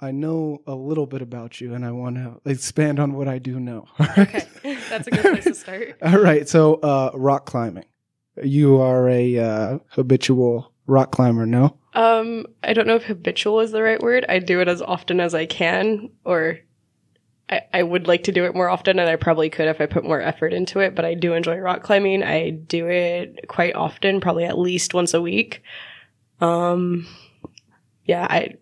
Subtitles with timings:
[0.00, 3.38] I know a little bit about you and I want to expand on what I
[3.38, 3.86] do know.
[4.18, 4.46] Okay,
[4.88, 5.96] that's a good place to start.
[6.02, 6.48] All right.
[6.48, 7.84] So, uh, rock climbing.
[8.42, 11.76] You are a uh, habitual rock climber, no?
[11.94, 14.24] Um, I don't know if habitual is the right word.
[14.28, 16.58] I do it as often as I can, or
[17.50, 19.86] I, I would like to do it more often, and I probably could if I
[19.86, 20.94] put more effort into it.
[20.94, 22.22] But I do enjoy rock climbing.
[22.22, 25.62] I do it quite often, probably at least once a week.
[26.40, 27.06] Um,
[28.04, 28.54] yeah, I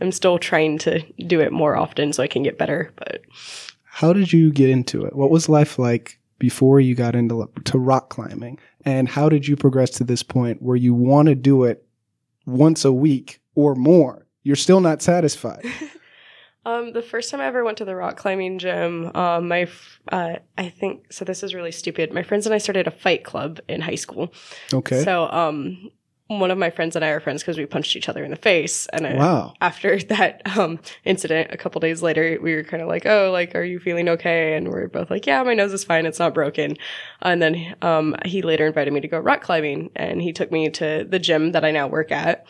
[0.00, 2.92] I'm still trying to do it more often so I can get better.
[2.96, 3.22] But
[3.84, 5.16] How did you get into it?
[5.16, 8.58] What was life like before you got into to rock climbing?
[8.84, 11.86] And how did you progress to this point where you want to do it
[12.44, 14.26] once a week or more?
[14.42, 15.64] You're still not satisfied.
[16.66, 20.00] Um, the first time I ever went to the rock climbing gym, um, my, f-
[20.10, 22.12] uh, I think, so this is really stupid.
[22.12, 24.34] My friends and I started a fight club in high school.
[24.74, 25.04] Okay.
[25.04, 25.92] So, um,
[26.28, 28.36] one of my friends and I are friends because we punched each other in the
[28.36, 28.86] face.
[28.86, 29.54] And I, wow.
[29.60, 33.54] after that, um, incident, a couple days later, we were kind of like, oh, like,
[33.54, 34.56] are you feeling okay?
[34.56, 36.06] And we're both like, yeah, my nose is fine.
[36.06, 36.76] It's not broken.
[37.22, 40.68] And then, um, he later invited me to go rock climbing and he took me
[40.70, 42.46] to the gym that I now work at.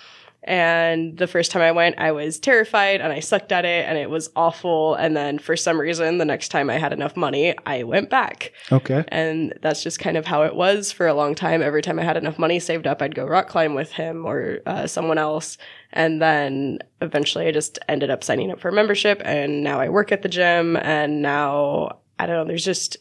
[0.46, 3.98] And the first time I went, I was terrified and I sucked at it and
[3.98, 4.94] it was awful.
[4.94, 8.52] And then for some reason, the next time I had enough money, I went back.
[8.70, 9.04] Okay.
[9.08, 11.62] And that's just kind of how it was for a long time.
[11.62, 14.60] Every time I had enough money saved up, I'd go rock climb with him or
[14.66, 15.58] uh, someone else.
[15.92, 19.88] And then eventually I just ended up signing up for a membership and now I
[19.88, 22.96] work at the gym and now I don't know, there's just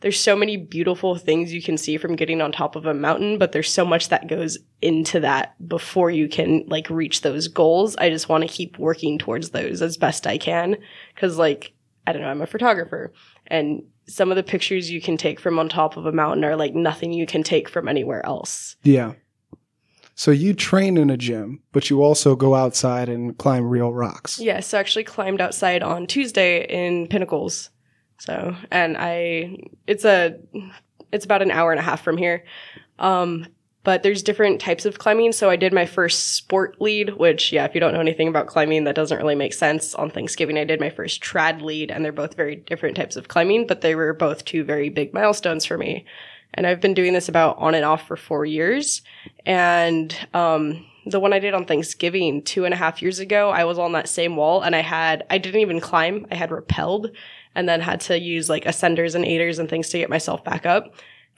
[0.00, 3.38] there's so many beautiful things you can see from getting on top of a mountain,
[3.38, 7.96] but there's so much that goes into that before you can like reach those goals.
[7.96, 10.76] I just want to keep working towards those as best I can.
[11.16, 11.72] Cause like,
[12.06, 13.12] I don't know, I'm a photographer
[13.46, 16.56] and some of the pictures you can take from on top of a mountain are
[16.56, 18.76] like nothing you can take from anywhere else.
[18.82, 19.12] Yeah.
[20.14, 24.38] So you train in a gym, but you also go outside and climb real rocks.
[24.38, 24.60] Yeah.
[24.60, 27.70] So I actually climbed outside on Tuesday in Pinnacles.
[28.20, 30.36] So, and I, it's a,
[31.10, 32.44] it's about an hour and a half from here.
[32.98, 33.46] Um,
[33.82, 35.32] but there's different types of climbing.
[35.32, 38.46] So I did my first sport lead, which, yeah, if you don't know anything about
[38.46, 39.94] climbing, that doesn't really make sense.
[39.94, 43.28] On Thanksgiving, I did my first trad lead, and they're both very different types of
[43.28, 46.04] climbing, but they were both two very big milestones for me.
[46.52, 49.00] And I've been doing this about on and off for four years.
[49.46, 53.64] And, um, the one I did on Thanksgiving two and a half years ago, I
[53.64, 56.26] was on that same wall and I had, I didn't even climb.
[56.30, 57.14] I had rappelled
[57.54, 60.66] and then had to use like ascenders and aiders and things to get myself back
[60.66, 60.94] up.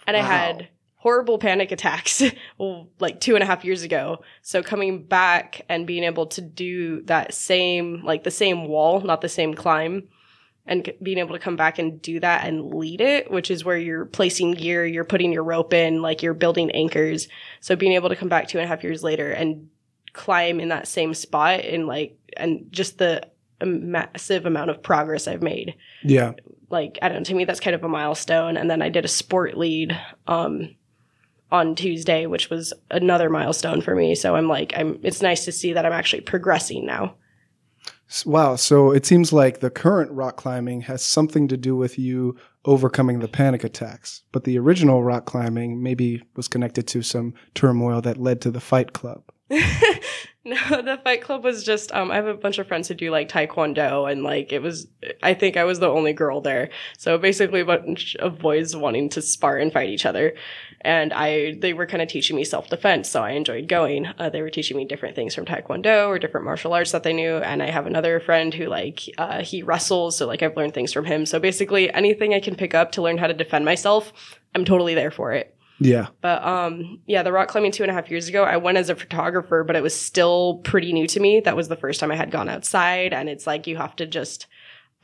[0.07, 0.23] And Wow.
[0.23, 2.23] I had horrible panic attacks
[3.01, 4.23] like two and a half years ago.
[4.43, 9.21] So coming back and being able to do that same, like the same wall, not
[9.21, 10.09] the same climb,
[10.65, 13.65] and c- being able to come back and do that and lead it, which is
[13.65, 17.27] where you're placing gear, you're putting your rope in, like you're building anchors.
[17.59, 19.71] So being able to come back two and a half years later and
[20.13, 23.27] climb in that same spot and like, and just the
[23.67, 26.33] massive amount of progress I've made Yeah.
[26.71, 28.57] like I don't know, to me that's kind of a milestone.
[28.57, 30.75] And then I did a sport lead um
[31.51, 34.15] on Tuesday, which was another milestone for me.
[34.15, 37.17] So I'm like, I'm it's nice to see that I'm actually progressing now.
[38.27, 38.57] Wow.
[38.57, 43.21] So it seems like the current rock climbing has something to do with you overcoming
[43.21, 48.19] the panic attacks, but the original rock climbing maybe was connected to some turmoil that
[48.19, 49.23] led to the fight club.
[50.45, 53.11] no, the fight club was just um I have a bunch of friends who do
[53.11, 54.87] like taekwondo and like it was
[55.23, 56.71] I think I was the only girl there.
[56.97, 60.35] So basically a bunch of boys wanting to spar and fight each other.
[60.81, 64.07] And I they were kind of teaching me self-defense, so I enjoyed going.
[64.07, 67.13] Uh, they were teaching me different things from taekwondo or different martial arts that they
[67.13, 70.73] knew and I have another friend who like uh he wrestles, so like I've learned
[70.73, 71.27] things from him.
[71.27, 74.13] So basically anything I can pick up to learn how to defend myself,
[74.55, 75.55] I'm totally there for it.
[75.79, 76.09] Yeah.
[76.21, 78.91] But um, yeah, the rock climbing two and a half years ago, I went as
[78.91, 81.41] a photographer, but it was still pretty new to me.
[81.41, 84.07] That was the first time I had gone outside, and it's like you have to
[84.07, 84.47] just.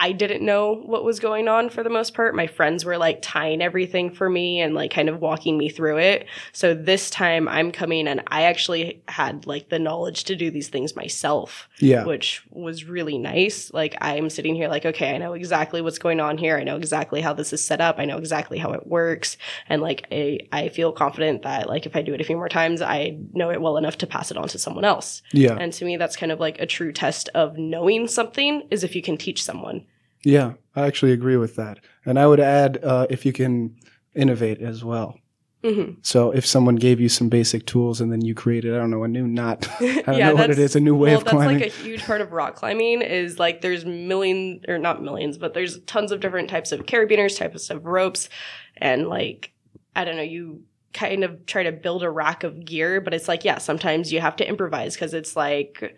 [0.01, 2.35] I didn't know what was going on for the most part.
[2.35, 5.99] My friends were like tying everything for me and like kind of walking me through
[5.99, 6.27] it.
[6.53, 10.69] So this time I'm coming and I actually had like the knowledge to do these
[10.69, 12.05] things myself Yeah.
[12.05, 13.73] which was really nice.
[13.73, 16.57] Like I'm sitting here like, okay, I know exactly what's going on here.
[16.57, 17.97] I know exactly how this is set up.
[17.99, 19.37] I know exactly how it works.
[19.69, 22.49] And like I, I feel confident that like if I do it a few more
[22.49, 25.23] times, I know it well enough to pass it on to someone else.
[25.33, 25.57] Yeah.
[25.59, 28.95] And to me, that's kind of like a true test of knowing something is if
[28.95, 29.85] you can teach someone.
[30.25, 30.55] Yeah.
[30.77, 31.81] I actually agree with that.
[32.07, 33.77] And I would add uh, if you can
[34.15, 35.19] innovate as well.
[35.65, 38.91] hmm So if someone gave you some basic tools and then you created, I don't
[38.91, 41.15] know, a new knot, I don't Yeah, know what it is, a new way well,
[41.15, 41.59] of climbing.
[41.59, 45.39] that's like a huge part of rock climbing is like there's million or not millions,
[45.39, 48.29] but there's tons of different types of carabiners, types of ropes,
[48.77, 49.53] and like
[49.97, 50.63] I don't know, you
[50.93, 54.21] kind of try to build a rack of gear, but it's like yeah, sometimes you
[54.21, 55.97] have to improvise because it's like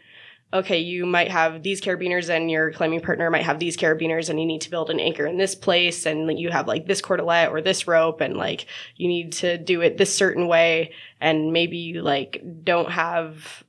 [0.52, 4.40] okay, you might have these carabiners and your climbing partner might have these carabiners and
[4.40, 7.50] you need to build an anchor in this place and you have like this cordelette
[7.50, 8.66] or this rope and like
[8.96, 13.62] you need to do it this certain way and maybe you like don't have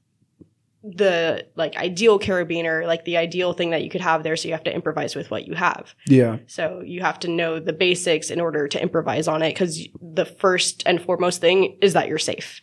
[0.83, 4.35] the like ideal carabiner, like the ideal thing that you could have there.
[4.35, 5.93] So you have to improvise with what you have.
[6.07, 6.39] Yeah.
[6.47, 10.25] So you have to know the basics in order to improvise on it because the
[10.25, 12.61] first and foremost thing is that you're safe.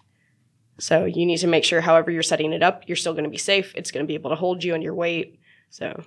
[0.80, 3.30] So you need to make sure, however you're setting it up, you're still going to
[3.30, 3.72] be safe.
[3.74, 5.38] It's going to be able to hold you and your weight.
[5.70, 6.04] So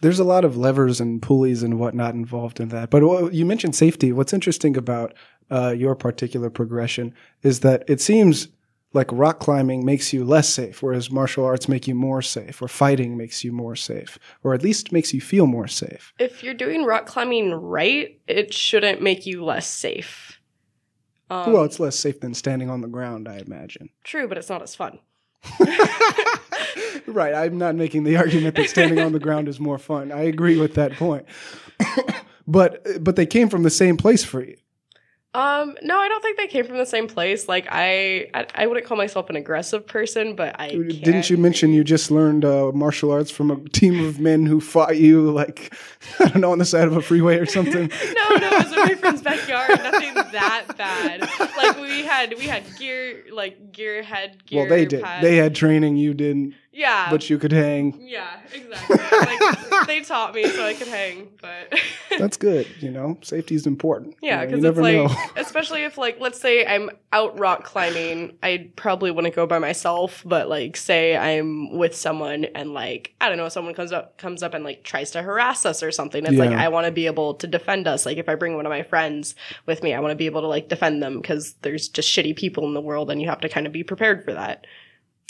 [0.00, 2.90] There's a lot of levers and pulleys and whatnot involved in that.
[2.90, 4.12] But you mentioned safety.
[4.12, 5.14] What's interesting about
[5.50, 8.48] uh, your particular progression is that it seems
[8.94, 12.68] like rock climbing makes you less safe, whereas martial arts make you more safe, or
[12.68, 16.12] fighting makes you more safe, or at least makes you feel more safe.
[16.18, 20.27] if you're doing rock climbing right, it shouldn't make you less safe.
[21.30, 23.90] Um, well, it's less safe than standing on the ground, I imagine.
[24.04, 24.98] true, but it's not as fun.
[27.06, 27.34] right.
[27.34, 30.12] I'm not making the argument that standing on the ground is more fun.
[30.12, 31.26] I agree with that point.
[32.46, 34.56] but but they came from the same place for you.
[35.34, 37.48] Um, no, I don't think they came from the same place.
[37.48, 41.36] Like I, I, I wouldn't call myself an aggressive person, but I Didn't can't- you
[41.36, 45.30] mention you just learned uh, martial arts from a team of men who fought you
[45.30, 45.74] like
[46.18, 47.88] I don't know on the side of a freeway or something?
[48.16, 49.68] no, no, it was in my friend's backyard.
[49.78, 51.20] Nothing that bad.
[51.56, 54.60] Like we had, we had gear, like gear head gear.
[54.60, 55.02] well, they did.
[55.02, 55.22] pads.
[55.22, 55.96] They had training.
[55.96, 57.98] You didn't, yeah, but you could hang.
[58.00, 58.96] yeah, exactly.
[58.96, 61.72] Like they taught me so I could hang, but
[62.18, 62.66] That's good.
[62.80, 64.16] You know, safety is important.
[64.20, 65.40] Yeah, You know, because it's like, know.
[65.40, 70.22] especially if like, let's say I'm out rock climbing, I probably wouldn't go by myself.
[70.26, 74.42] But like, say I'm with someone and like, I don't know, someone comes up comes
[74.42, 76.24] up and like tries to harass us or something.
[76.26, 78.04] It's like I want to be able to defend us.
[78.06, 79.34] Like if I bring one of my friends
[79.66, 82.36] with me, I want to be able to like defend them because there's just shitty
[82.36, 84.66] people in the world, and you have to kind of be prepared for that.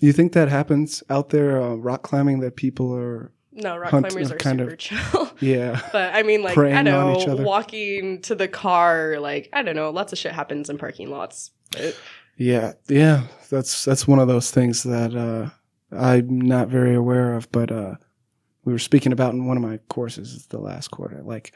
[0.00, 4.06] You think that happens out there, uh, rock climbing, that people are, No, rock Hunt-
[4.08, 5.30] climbers are kind super of- chill.
[5.40, 5.80] yeah.
[5.92, 10.12] But I mean, like, I know, walking to the car, like, I don't know, lots
[10.12, 11.50] of shit happens in parking lots.
[11.72, 11.96] But
[12.36, 15.50] Yeah, yeah, that's that's one of those things that uh,
[15.94, 17.96] I'm not very aware of, but uh,
[18.64, 21.20] we were speaking about in one of my courses the last quarter.
[21.24, 21.52] Like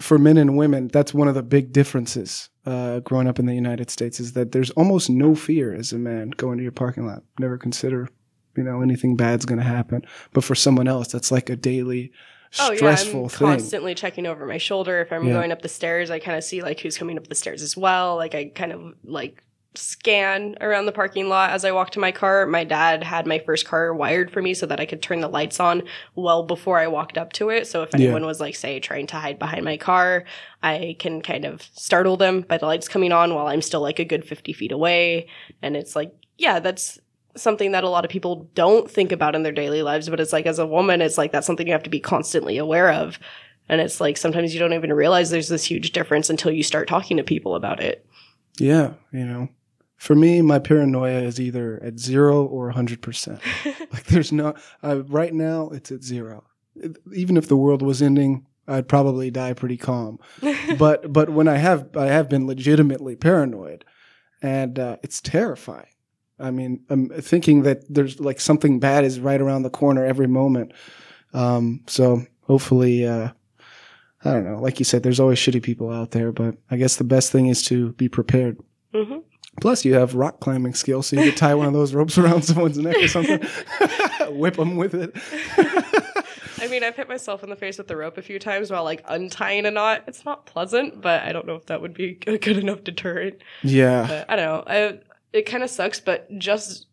[0.00, 3.54] for men and women, that's one of the big differences uh, growing up in the
[3.54, 7.06] United States is that there's almost no fear as a man going to your parking
[7.06, 7.22] lot.
[7.38, 8.08] Never consider,
[8.56, 10.04] you know, anything bad's going to happen.
[10.32, 12.12] But for someone else, that's like a daily
[12.50, 13.48] stressful oh, yeah, I'm thing.
[13.48, 15.00] constantly checking over my shoulder.
[15.00, 15.32] If I'm Yeah.
[15.34, 17.76] going up the stairs, I kind of see like who's coming up the stairs as
[17.76, 18.16] well.
[18.16, 19.42] Like I kind of like
[19.74, 22.46] scan around the parking lot as I walk to my car.
[22.46, 25.28] My dad had my first car wired for me so that I could turn the
[25.28, 25.82] lights on
[26.14, 27.66] well before I walked up to it.
[27.66, 28.06] So if Yeah.
[28.06, 30.24] anyone was like, say, trying to hide behind my car,
[30.62, 33.98] I can kind of startle them by the lights coming on while I'm still like
[33.98, 35.28] a good 50 feet away.
[35.62, 36.98] And it's like, yeah, that's
[37.36, 40.08] something that a lot of people don't think about in their daily lives.
[40.08, 42.58] But it's like, as a woman, it's like, that's something you have to be constantly
[42.58, 43.18] aware of.
[43.68, 46.88] And it's like, sometimes you don't even realize there's this huge difference until you start
[46.88, 48.04] talking to people about it.
[48.58, 49.48] Yeah, you know.
[49.98, 53.40] For me, my paranoia is either at zero or 100%.
[53.92, 56.44] like, there's no, uh, right now, it's at zero.
[57.12, 60.20] Even if the world was ending, I'd probably die pretty calm.
[60.78, 63.84] but, but when I have, I have been legitimately paranoid
[64.40, 65.86] and, uh, it's terrifying.
[66.38, 70.28] I mean, I'm thinking that there's like something bad is right around the corner every
[70.28, 70.72] moment.
[71.34, 73.30] Um, so hopefully, uh,
[74.24, 74.60] I don't know.
[74.60, 77.48] Like you said, there's always shitty people out there, but I guess the best thing
[77.48, 78.58] is to be prepared.
[78.94, 79.18] hmm
[79.60, 82.42] Plus, you have rock climbing skills, so you could tie one of those ropes around
[82.42, 83.40] someone's neck or something,
[84.38, 85.12] whip them with it.
[86.60, 88.82] I mean, I've hit myself in the face with the rope a few times while
[88.82, 90.02] like untying a knot.
[90.08, 93.36] It's not pleasant, but I don't know if that would be a good enough deterrent.
[93.62, 94.64] yeah, But I don't know.
[94.66, 94.98] I,
[95.32, 96.87] it kind of sucks, but just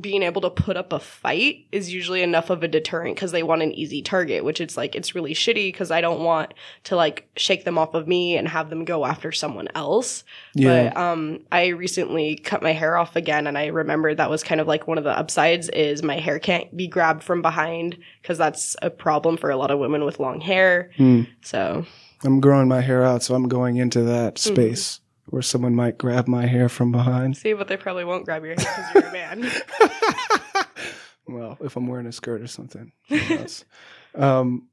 [0.00, 3.42] being able to put up a fight is usually enough of a deterrent because they
[3.42, 6.96] want an easy target, which it's like, it's really shitty because I don't want to
[6.96, 10.24] like shake them off of me and have them go after someone else.
[10.54, 14.42] yeah, But um, I recently cut my hair off again, and I remembered that was
[14.42, 17.98] kind of like one of the upsides is my hair can't be grabbed from behind
[18.20, 20.90] because that's a problem for a lot of women with long hair.
[20.96, 21.22] Hmm.
[21.42, 21.84] So
[22.24, 24.98] I'm growing my hair out, so I'm going into that Mm-hmm.
[25.32, 27.36] Where someone might grab my hair from behind.
[27.38, 29.50] see, but they probably won't grab your hair because you're a man.
[31.26, 32.92] well, if I'm wearing a skirt or something.
[34.14, 34.68] um,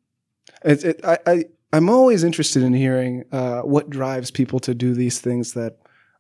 [0.65, 4.93] it, it, I, I, I'm always interested in hearing uh, what drives people to do
[4.93, 5.77] these things that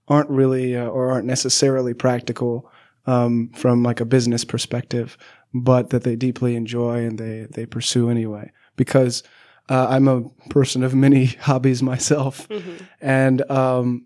[0.07, 2.71] aren't really uh, or aren't necessarily practical
[3.07, 5.17] um, from like a business perspective,
[5.53, 8.51] but that they deeply enjoy and they they pursue anyway.
[8.77, 9.21] Because
[9.67, 12.85] uh, I'm a person of many hobbies myself, Mhm.
[13.01, 14.05] and um,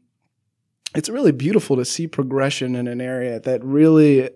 [0.96, 4.30] it's really beautiful to see progression in an area that really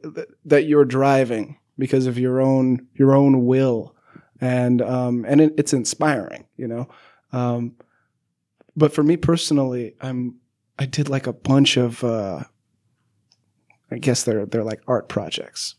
[0.46, 3.96] that you're driving because of your own your own will,
[4.42, 6.88] and um, and it, it's inspiring, you know.
[7.32, 7.76] Um,
[8.76, 10.36] but for me personally, I'm
[10.80, 12.44] I did like a bunch of uh,
[13.92, 15.76] I guess they're they're like art projects,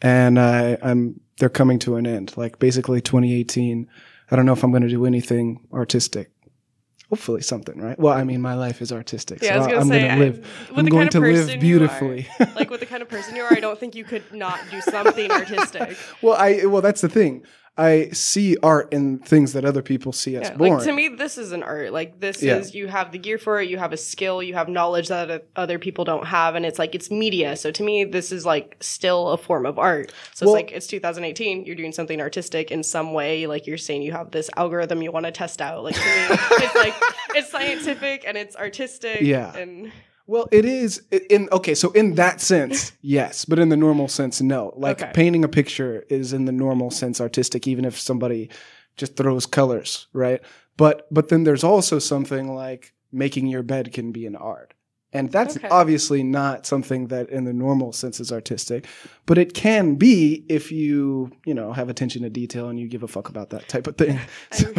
[0.00, 2.36] and I I'm they're coming to an end.
[2.36, 3.88] Like basically 2018.
[4.32, 6.30] I don't know if I'm going to do anything artistic.
[7.10, 7.98] Hopefully something, right?
[7.98, 10.18] Well, I mean, my life is artistic, Yeah, I so gonna I'm going to I-
[10.18, 10.46] live.
[10.70, 12.28] I'm going kind to live are- beautifully.
[12.54, 14.80] like with the kind of person you are, I don't think you could not do
[14.80, 15.96] something artistic.
[16.22, 17.42] well, I well that's the thing.
[17.76, 20.74] I see art in things that other people see as Yeah, boring.
[20.74, 21.92] like to me, this is an art.
[21.92, 22.56] Like this Yeah.
[22.56, 25.46] is you have the gear for it, you have a skill, you have knowledge that
[25.56, 27.56] other people don't have, and it's like it's media.
[27.56, 30.12] So to me, this is like still a form of art.
[30.34, 31.64] So Well- it's like it's 2018.
[31.64, 33.46] You're doing something artistic in some way.
[33.46, 35.82] Like you're saying you have this algorithm you want to test out.
[35.84, 36.06] Like to me,
[36.64, 36.94] it's like
[37.34, 39.20] it's scientific and it's artistic.
[39.22, 39.56] Yeah.
[39.56, 39.90] and
[40.30, 41.74] Well, it is in okay.
[41.74, 44.72] So in that sense, yes, but in the normal sense, no.
[44.76, 45.10] Like Okay.
[45.12, 48.48] painting a picture is in the normal sense artistic, even if somebody
[48.96, 50.40] just throws colors, right?
[50.76, 54.72] But but then there's also something like making your bed can be an art.
[55.12, 55.66] And that's Okay.
[55.68, 58.86] obviously not something that in the normal sense is artistic,
[59.26, 63.02] but it can be if you, you know, have attention to detail and you give
[63.02, 64.20] a fuck about that type of thing.
[64.52, 64.72] So-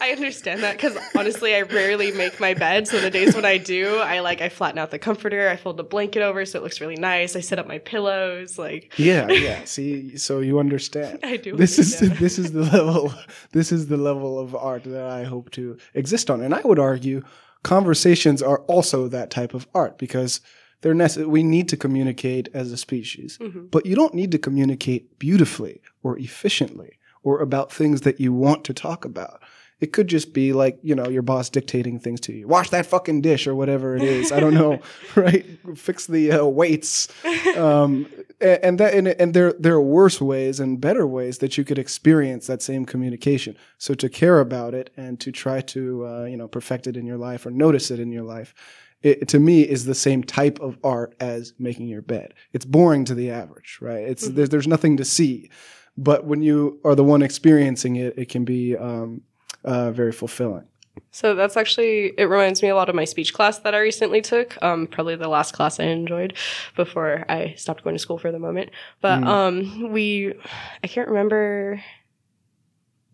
[0.00, 2.86] I understand that because honestly, I rarely make my bed.
[2.88, 5.76] So the days when I do, I like I flatten out the comforter, I fold
[5.76, 7.36] the blanket over so it looks really nice.
[7.36, 9.64] I set up my pillows, like yeah, yeah.
[9.64, 11.20] See, so you understand.
[11.24, 11.56] I do.
[11.56, 13.12] this is this is the level
[13.52, 16.40] this is the level of art that I hope to exist on.
[16.42, 17.22] And I would argue
[17.62, 20.40] conversations are also that type of art because
[20.82, 21.26] they're necessary.
[21.26, 23.70] We need to communicate as a species, Mhm.
[23.70, 28.64] but you don't need to communicate beautifully or efficiently or about things that you want
[28.64, 29.40] to talk about.
[29.80, 32.46] It could just be like, you know, your boss dictating things to you.
[32.46, 34.32] Wash that fucking dish or whatever it is.
[34.32, 34.80] I don't know,
[35.16, 35.44] right?
[35.76, 37.08] Fix the uh, weights.
[37.56, 38.06] Um,
[38.40, 41.78] and that and, and there there are worse ways and better ways that you could
[41.78, 43.56] experience that same communication.
[43.78, 47.06] So to care about it and to try to uh, you know perfect it in
[47.06, 48.54] your life or notice it in your life,
[49.02, 52.34] it, to me is the same type of art as making your bed.
[52.52, 54.04] It's boring to the average, right?
[54.04, 55.50] It's there's there's nothing to see,
[55.96, 59.22] but when you are the one experiencing it, it can be um,
[59.64, 60.64] uh, very fulfilling.
[61.10, 64.20] So that's actually it reminds me a lot of my speech class that I recently
[64.20, 64.56] took.
[64.62, 66.34] Um, probably the last class I enjoyed
[66.76, 68.70] before I stopped going to school for the moment.
[69.00, 69.26] But Mm.
[69.26, 70.34] um, we,
[70.82, 71.82] I can't remember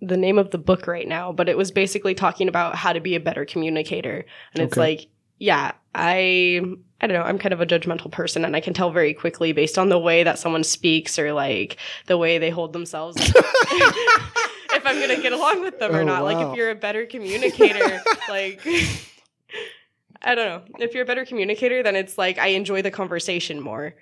[0.02, 3.00] the name of the book right now, but it was basically talking about how to
[3.00, 4.24] be a better communicator.
[4.54, 4.80] And it's Okay.
[4.80, 5.06] like,
[5.38, 6.60] yeah, I
[7.02, 9.52] I don't know, I'm kind of a judgmental person and I can tell very quickly
[9.52, 13.16] based on the way that someone speaks or like the way they hold themselves
[14.74, 16.24] if I'm going to get along with them or Oh, not.
[16.24, 18.60] Like if you're a better communicator, like
[20.22, 20.62] I don't know.
[20.84, 23.94] If you're a better communicator, then it's like I enjoy the conversation more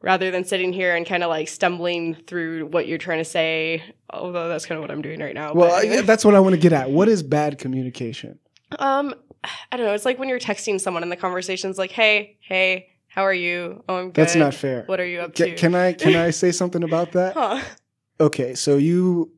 [0.00, 3.82] rather than sitting here and kind of like stumbling through what you're trying to say.
[4.10, 5.52] Although that's kind of what I'm doing right now.
[5.54, 6.90] Well, but I- that's what I want to get at.
[6.90, 8.38] What is bad communication?
[8.78, 9.14] Um,
[9.70, 9.92] I don't know.
[9.92, 13.84] It's like when you're texting someone and the conversation's like, "Hey, hey, how are you?
[13.88, 14.14] Oh, I'm good.
[14.14, 14.84] That's not fair.
[14.86, 17.34] What are you up to?" Can I can I say something about that?
[17.34, 17.60] Huh.
[18.20, 19.30] Okay, so you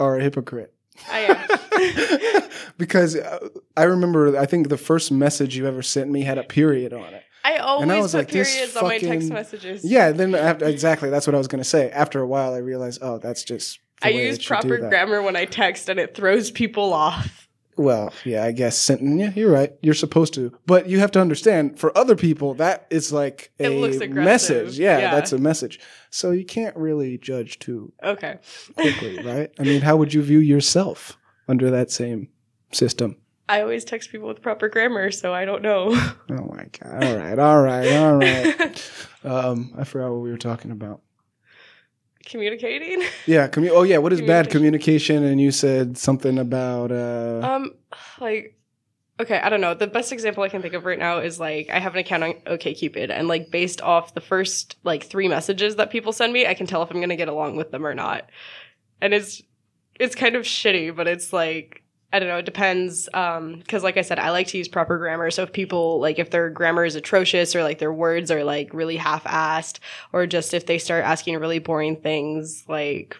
[0.00, 0.74] are a hypocrite.
[1.10, 2.50] I am.
[2.78, 6.44] because uh, I remember, I think the first message you ever sent me had a
[6.44, 7.22] period on it.
[7.42, 9.84] I always and I was put like, periods on my text messages.
[9.84, 11.90] Yeah, then after, exactly, that's what I was going to say.
[11.90, 13.78] After a while, I realized, oh, that's just.
[14.02, 17.48] I use it should do proper grammar when I text, and it throws people off.
[17.80, 18.90] Well, yeah, I guess.
[18.90, 19.72] Yeah, you're right.
[19.80, 21.78] You're supposed to, but you have to understand.
[21.78, 24.78] For other people, that is like It a message.
[24.78, 25.10] Yeah, Yeah.
[25.14, 25.80] that's a message.
[26.10, 28.38] So you can't really judge too Okay.
[28.74, 29.50] quickly, right?
[29.58, 31.16] I mean, how would you view yourself
[31.48, 32.28] under that same
[32.70, 33.16] system?
[33.48, 35.86] I always text people with proper grammar, so I don't know.
[36.30, 37.02] Oh my god!
[37.04, 38.92] All right, all right, all right.
[39.24, 41.00] Um, I forgot what we were talking about.
[42.26, 43.02] Communicating.
[43.26, 45.24] Yeah, commu- Oh yeah, what is bad Communication.
[45.24, 46.92] And you said something about.
[46.92, 47.72] Uh, Um,
[48.20, 48.56] like,
[49.18, 49.74] okay, I don't know.
[49.74, 52.22] The best example I can think of right now is like I have an account
[52.22, 56.46] on OKCupid, and like based off the first like three messages that people send me,
[56.46, 58.28] I can tell if I'm gonna get along with them or not.
[59.00, 59.42] And it's
[59.98, 61.82] it's kind of shitty, but it's like
[62.12, 62.38] I don't know.
[62.38, 63.08] It depends.
[63.14, 65.30] Um, because like I said, I like to use proper grammar.
[65.30, 68.74] So if people like if their grammar is atrocious or like their words are like
[68.74, 69.78] really half-assed,
[70.12, 73.16] or just if they start asking really boring things like.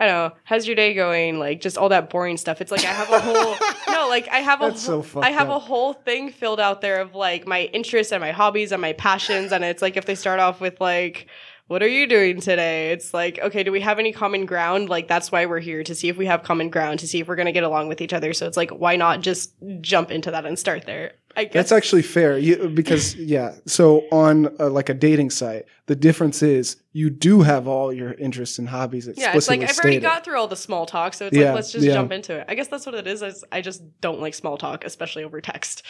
[0.00, 0.36] I don't know.
[0.44, 1.40] How's your day going?
[1.40, 2.60] Like just all that boring stuff.
[2.60, 3.56] It's like I have a whole
[3.88, 6.60] no, like I have a That's so whole, fucked I have a whole thing filled
[6.60, 9.50] out there of like my interests and my hobbies and my passions.
[9.50, 11.26] And it's like if they start off with like,
[11.68, 12.92] what are you doing today?
[12.92, 14.88] It's like, okay, do we have any common ground?
[14.88, 17.28] Like that's why we're here to see if we have common ground, to see if
[17.28, 18.32] we're gonna get along with each other.
[18.32, 21.12] So it's like, why not just jump into that and start there?
[21.38, 23.54] I guess That's actually fair you, because yeah.
[23.64, 28.14] So on uh, like a dating site, the difference is you do have all your
[28.14, 29.36] interests and hobbies explicitly yeah.
[29.36, 31.70] It's like I've already got through all the small talk, so it's Yeah, like let's
[31.70, 31.92] just yeah.
[31.94, 32.46] jump into it.
[32.48, 33.22] I guess that's what it is.
[33.22, 35.84] is I just don't like small talk, especially over text.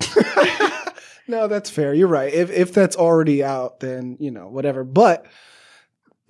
[1.28, 1.92] no, that's fair.
[1.92, 2.32] You're right.
[2.32, 4.84] If if that's already out, then you know whatever.
[4.84, 5.26] But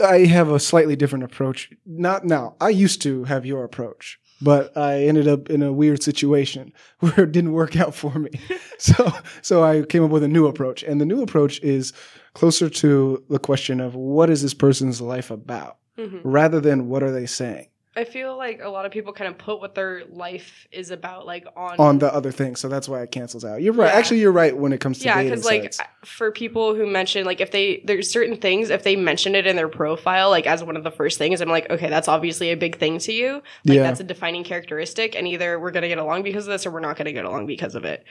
[0.05, 1.71] I have a slightly different approach.
[1.87, 2.57] Not now.
[2.61, 7.25] I used to have your approach, but I ended up in a weird situation where
[7.25, 8.31] it didn't work out for me.
[8.79, 11.93] so so I came up with a new approach, and the new approach is
[12.35, 17.03] closer to the question of what is this person's life about, hmm rather than what
[17.03, 20.05] are they saying I feel like a lot of people kind of put what their
[20.07, 22.57] life is about, like on on the other thing.
[22.57, 23.63] So that's why it cancels out.
[23.63, 23.87] You're right.
[23.93, 23.97] Yeah.
[23.99, 25.81] Actually, you're right when it comes to yeah dating because like sites.
[26.05, 29.55] for people who mention like if they there's certain things if they mention it in
[29.55, 32.57] their profile like as one of the first things i'm like okay that's obviously a
[32.57, 33.35] big thing to you
[33.65, 33.83] like Yeah.
[33.85, 36.73] that's a defining characteristic and either we're going to get along because of this or
[36.73, 38.05] we're not going to get along because of it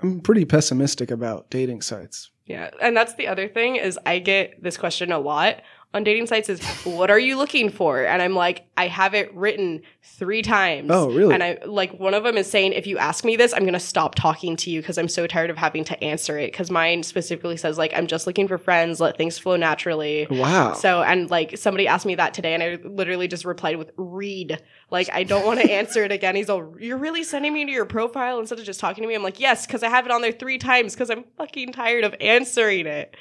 [0.00, 2.30] I'm pretty pessimistic about dating sites.
[2.46, 5.60] yeah and that's the other thing is i get this question a lot
[5.94, 8.04] on dating sites is what are you looking for?
[8.04, 10.88] And i'm like i have it written three times.
[10.90, 11.34] Oh, really?
[11.34, 13.72] and i like one of them is saying if you ask me this i'm going
[13.72, 16.52] to stop talking to you because i'm so tired of having to answer it.
[16.52, 20.26] Because mine specifically says like i'm just looking for friends let things flow naturally.
[20.30, 20.74] Wow.
[20.74, 24.62] so and like somebody asked me that today and i literally just replied with read.
[24.90, 26.36] Like i don't want to answer it again.
[26.36, 29.14] He's all you're really sending me to your profile instead of just talking to me?
[29.14, 32.04] I'm like yes because i have it on there three times because i'm fucking tired
[32.04, 33.16] of answering it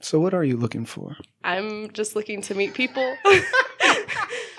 [0.00, 1.16] so what are you looking for?
[1.44, 3.16] I'm just looking to meet people.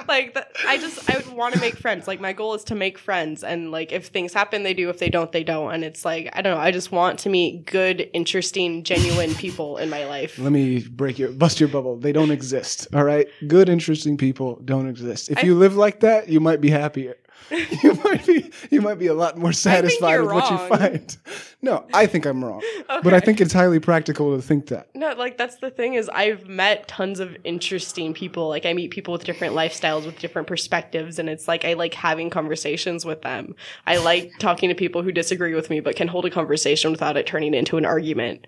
[0.07, 2.07] like th- I just I would want to make friends.
[2.07, 4.99] Like my goal is to make friends and like if things happen they do, if
[4.99, 5.73] they don't they don't.
[5.73, 9.77] And it's like I don't know, I just want to meet good, interesting, genuine people
[9.77, 10.37] in my life.
[10.39, 11.97] Let me break your bust your bubble.
[11.97, 12.87] They don't exist.
[12.93, 13.27] All right.
[13.47, 15.29] Good, interesting people don't exist.
[15.29, 17.15] If I- you live like that, you might be happier.
[17.83, 21.17] you might be you might be a lot more satisfied with what you find.
[21.61, 22.61] No, I think I'm wrong.
[22.87, 24.89] But I think it's highly practical to think that.
[24.95, 28.47] No, like that's the thing is I've met tons of interesting people.
[28.47, 31.93] Like I meet people with different lifestyles, with different perspectives, and it's like I like
[31.93, 33.55] having conversations with them.
[33.85, 37.17] I like talking to people who disagree with me but can hold a conversation without
[37.17, 38.47] it turning into an argument.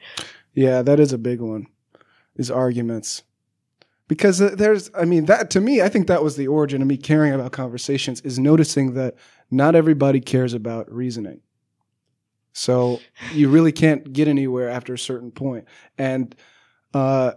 [0.53, 1.67] Yeah, that is a big one.
[2.35, 3.23] Is arguments.
[4.13, 6.87] Because uh, there's, I mean, that to me, I think that was the origin of
[6.87, 9.15] me caring about conversations is noticing that
[9.49, 11.41] not everybody cares about reasoning.
[12.51, 12.99] So
[13.33, 15.65] you really can't get anywhere after a certain point.
[15.97, 16.35] And
[16.93, 17.31] uh,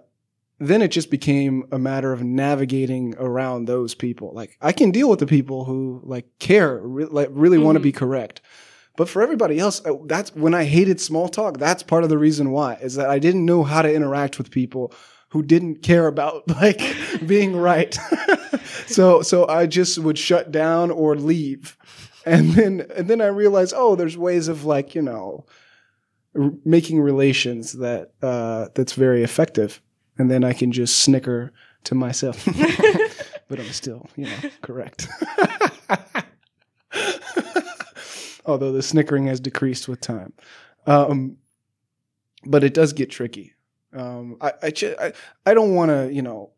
[0.59, 4.35] then it just became a matter of navigating around those people.
[4.35, 7.81] Like I can deal with the people who like care, re- like really want to
[7.81, 8.43] be correct.
[8.99, 11.57] But for everybody else, uh, that's when I hated small talk.
[11.57, 14.51] That's part of the reason why is that I didn't know how to interact with
[14.51, 14.93] people
[15.29, 16.81] who didn't care about like
[17.27, 17.97] being right.
[18.87, 21.77] so so I just would shut down or leave.
[22.25, 25.45] And then and then I realized, oh, there's ways of like, you know,
[26.39, 29.81] r- making relations that uh that's very effective.
[30.19, 31.53] And then I can just snicker
[31.85, 32.45] to myself.
[33.49, 35.09] but I'm still, you know, correct.
[38.47, 40.33] Although the snickering has decreased with time.
[40.87, 41.37] Um,
[42.45, 43.53] but it does get tricky.
[43.97, 45.13] Um, I, I, I,
[45.47, 46.51] I don't want to, you know,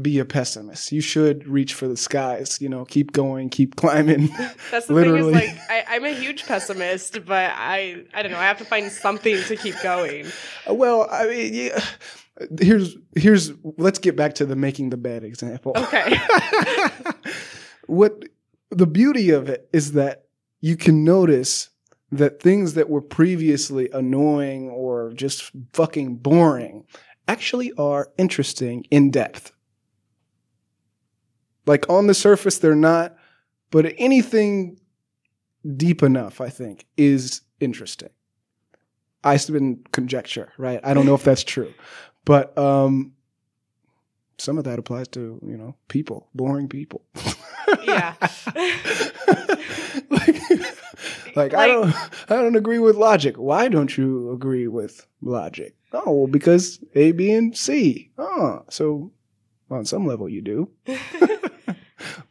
[0.00, 0.92] be a pessimist.
[0.92, 4.28] You should reach for the skies, you know, keep going, keep climbing.
[4.70, 5.34] That's the Literally.
[5.34, 8.38] thing is like I, I'm a huge pessimist, but I I don't know.
[8.38, 10.26] I have to find something to keep going.
[10.68, 11.84] well, I mean, yeah.
[12.58, 15.72] Here's, here's, let's get back to the making the bed example.
[15.76, 16.16] Okay.
[17.86, 18.24] what
[18.70, 20.24] the beauty of it is that
[20.62, 21.68] you can notice
[22.12, 26.84] that things that were previously annoying or just fucking boring
[27.28, 29.52] actually are interesting in depth.
[31.66, 33.16] Like on the surface, they're not,
[33.70, 34.80] but anything
[35.76, 38.10] deep enough, I think, is interesting.
[39.22, 40.80] I been conjecture, right?
[40.82, 41.72] I don't know if that's true,
[42.24, 43.12] but um,
[44.38, 47.04] some of that applies to you know people, boring people.
[47.84, 48.14] Yeah.
[50.10, 50.36] like,
[51.36, 51.94] like, I don't,
[52.30, 53.36] I don't agree with logic.
[53.36, 55.74] Why don't you agree with logic?
[55.92, 58.10] Oh, well, because A, B, and C.
[58.18, 59.12] Oh, so
[59.70, 60.70] on some level you do.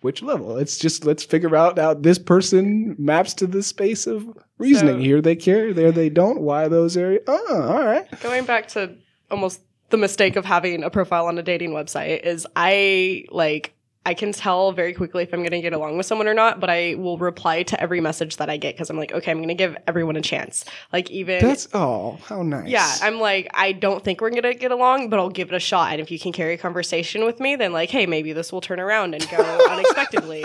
[0.01, 0.47] Which level?
[0.47, 4.25] Let's just let's figure out how this person maps to the space of
[4.57, 4.95] reasoning.
[4.95, 6.41] So- Here they care, there they don't.
[6.41, 7.23] Why those areas?
[7.27, 8.07] Oh, all right.
[8.21, 8.95] Going back to
[9.29, 13.73] almost the mistake of having a profile on a dating website is I like
[14.09, 16.59] I can tell very quickly if I'm going to get along with someone or not,
[16.59, 19.37] but I will reply to every message that I get because I'm like, okay, I'm
[19.37, 20.65] going to give everyone a chance.
[20.91, 22.67] Like even That's oh, how nice.
[22.67, 25.59] Yeah, I'm like, I don't think we're gonna get along, but I'll give it a
[25.59, 25.91] shot.
[25.91, 28.61] And if you can carry a conversation with me, then like, hey, maybe this will
[28.61, 29.37] turn around and go
[29.69, 30.43] unexpectedly.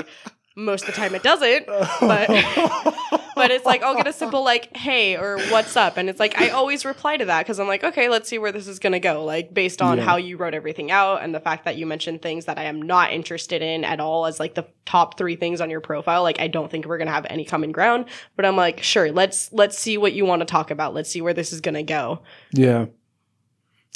[0.57, 1.67] Most of the time, it doesn't.
[1.67, 2.29] But
[3.45, 6.39] but it's like I'll get a simple like "Hey" or "What's up," and it's like
[6.41, 9.01] I always reply to that because I'm like, okay, let's see where this is gonna
[9.01, 9.23] go.
[9.25, 10.05] Like based on Yeah.
[10.05, 12.81] how you wrote everything out and the fact that you mentioned things that I am
[12.81, 16.23] not interested in at all as like the top three things on your profile.
[16.23, 18.07] Like I don't think we're gonna have any common ground.
[18.37, 20.95] But I'm like, sure, let's let's see what you want to talk about.
[20.95, 22.23] Let's see where this is gonna go.
[22.53, 22.87] Yeah.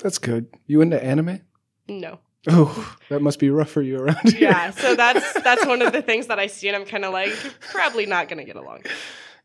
[0.02, 0.46] That's good.
[0.66, 1.40] You into anime?
[1.88, 2.20] No.
[2.48, 4.42] Oh, that must be rough for you around here.
[4.50, 4.70] Yeah.
[4.70, 7.32] So that's that's one of the things that I see, and I'm kind of like,
[7.72, 8.82] probably not gonna get along.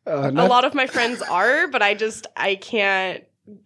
[0.06, 3.24] Uh, a lot of my friends are, but I just I can't.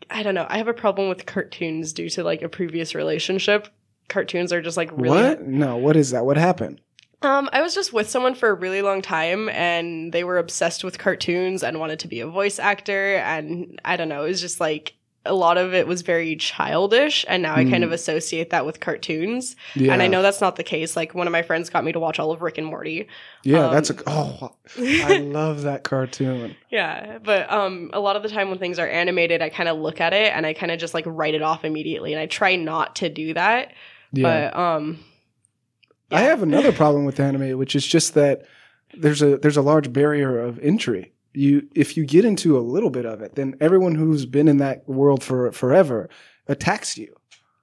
[0.09, 0.45] I don't know.
[0.49, 3.67] I have a problem with cartoons due to like a previous relationship.
[4.07, 5.21] Cartoons are just like really.
[5.21, 5.47] What?
[5.47, 6.25] No, what is that?
[6.25, 6.81] What happened?
[7.23, 10.83] Um, I was just with someone for a really long time, and they were obsessed
[10.83, 14.23] with cartoons and wanted to be a voice actor, and I don't know.
[14.25, 14.93] It was just like
[15.27, 18.79] a lot of it was very childish, and now I kind of associate that with
[18.79, 19.55] cartoons.
[19.75, 19.93] Yeah.
[19.93, 20.95] And I know that's not the case.
[20.95, 23.07] Like one of my friends got me to watch all of Rick and Morty.
[23.43, 23.95] Yeah, um, that's a.
[24.07, 26.55] Oh, I love that cartoon.
[26.69, 29.77] Yeah, but um, a lot of the time when things are animated, I kind of
[29.77, 32.25] look at it and I kind of just like write it off immediately, and I
[32.25, 33.73] try not to do that.
[34.11, 34.51] Yeah.
[34.51, 34.99] But um,
[36.11, 38.45] I have another problem with anime, which is just that
[38.95, 41.13] there's a there's a large barrier of entry.
[41.37, 44.57] You if you get into a little bit of it, then everyone who's been in
[44.57, 46.09] that world for forever
[46.47, 47.13] attacks you.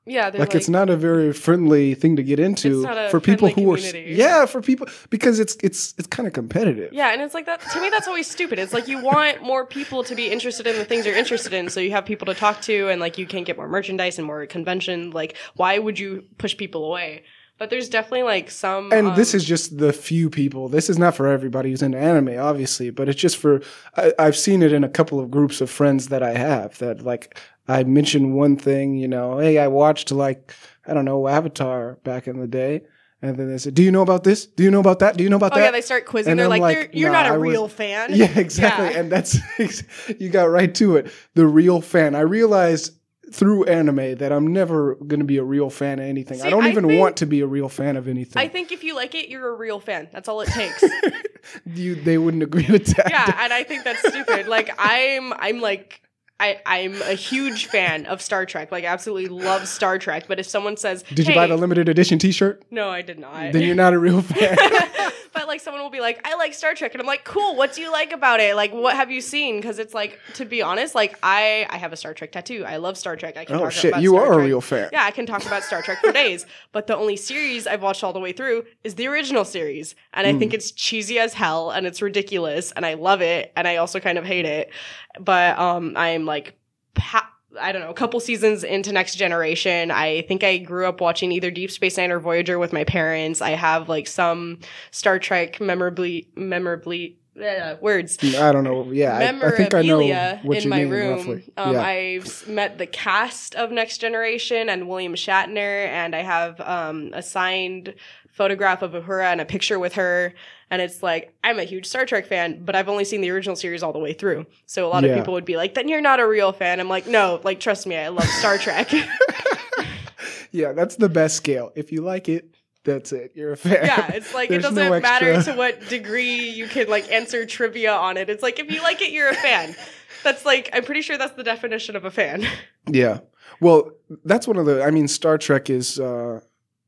[0.07, 3.09] yeah, they're Like, it's not a very friendly thing to get into It's not a
[3.11, 6.93] for people who are yeah for people because it's it's it's kind of competitive.
[6.93, 7.89] Yeah, and it's like that to me.
[7.91, 8.59] That's always stupid.
[8.59, 11.71] It's like you want more people to be interested in the things you're interested in,
[11.71, 14.27] so you have people to talk to, and like you can get more merchandise and
[14.27, 15.11] more convention.
[15.11, 17.25] Like, why would you push people away?
[17.57, 18.93] But there's definitely like some.
[18.93, 20.69] And this um, is just the few people.
[20.69, 23.61] This is not for everybody who's into anime, obviously, but it's just for.
[23.97, 27.03] I, I've seen it in a couple of groups of friends that I have that
[27.03, 27.39] like
[27.69, 30.53] I mention one thing, you know, hey, I watched like
[30.87, 32.83] I don't know Avatar back in the day,
[33.23, 34.47] and then they said, do you know about this?
[34.47, 35.17] Do you know about that?
[35.17, 35.65] Do you know about Oh that?
[35.65, 36.33] yeah, they start quizzing.
[36.33, 38.87] And They're like, "You're nah, not a I was- real fan." Yeah, exactly.
[38.91, 38.99] Yeah.
[38.99, 39.39] And that's
[40.19, 41.13] you got right to it.
[41.35, 42.17] The real fan.
[42.17, 42.99] I realized
[43.33, 46.41] through anime that I'm never going to be a real fan of anything.
[46.43, 48.41] I don't I even think- want to be a real fan of anything.
[48.41, 50.09] I think if you like it, you're a real fan.
[50.13, 50.83] That's all it takes.
[51.67, 53.11] you they wouldn't agree with that.
[53.11, 54.47] yeah, and I think that's stupid.
[54.49, 56.01] Like I'm I'm like
[56.45, 58.71] I, I'm a huge fan of Star Trek.
[58.71, 60.25] Like, I absolutely love Star Trek.
[60.29, 62.63] But if someone says, Did you hey, buy the limited edition T-shirt?
[62.71, 63.53] No, I did not.
[63.53, 64.57] Then you're not a real fan.
[65.33, 67.57] but like someone will be like, I like Star Trek, and I'm like, cool.
[67.57, 68.57] What do you like about it?
[68.57, 69.57] Like, what have you seen?
[69.57, 72.65] Because it's like, to be honest, like I I have a Star Trek tattoo.
[72.67, 73.37] I love Star Trek.
[73.37, 74.91] I can oh talk shit, about you Star are a real fan.
[74.93, 76.47] Yeah, I can talk about Star Trek for days.
[76.73, 79.95] But the only series I've watched all the way through is the original series.
[80.13, 80.55] And I think mm.
[80.55, 84.19] it's cheesy as hell and it's ridiculous and I love it and I also kind
[84.19, 84.71] of hate it.
[85.19, 86.57] But um I'm like
[86.95, 89.91] pa- I don't know, a couple seasons into Next Generation.
[89.91, 93.41] I think I grew up watching either Deep Space Nine or Voyager with my parents.
[93.41, 94.59] I have like some
[94.91, 98.91] Star Trek memorably memorably uh, words I don't know.
[98.93, 99.99] Yeah, I, I think I know
[100.43, 101.17] what in you my mean room.
[101.19, 101.53] roughly.
[101.57, 101.83] Um, yeah.
[101.83, 107.23] I've met the cast of Next Generation and William Shatner, and I have um, a
[107.23, 107.95] signed
[108.35, 110.35] photograph of Uhura and a picture with her.
[110.71, 113.55] And it's like, I'm a huge Star Trek fan, but I've only seen the original
[113.57, 114.47] series all the way through.
[114.67, 115.11] So a lot Yeah.
[115.11, 116.81] of people would be like, then you're not a real fan.
[116.81, 118.93] I'm like, no, like, trust me, I love Star Trek.
[120.51, 121.73] yeah, that's the best scale.
[121.75, 123.33] If you like it, that's it.
[123.35, 123.85] You're a fan.
[123.85, 127.93] yeah, it's like, it doesn't no matter to what degree you can, like, answer trivia
[127.95, 128.29] on it.
[128.29, 129.75] It's like, if you like it, you're a fan.
[130.23, 132.47] That's like, I'm pretty sure that's the definition of a fan.
[132.87, 133.21] Yeah.
[133.61, 133.93] Well,
[134.25, 134.83] that's one of the.
[134.83, 136.41] I mean, Star Trek is uh,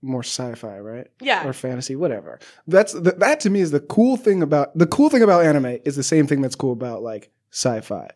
[0.03, 1.09] more sci-fi, right?
[1.21, 1.47] Yeah.
[1.47, 2.39] Or fantasy, whatever.
[2.67, 5.79] That's th- that to me is the cool thing about the cool thing about anime
[5.85, 8.09] is the same thing that's cool about like sci-fi,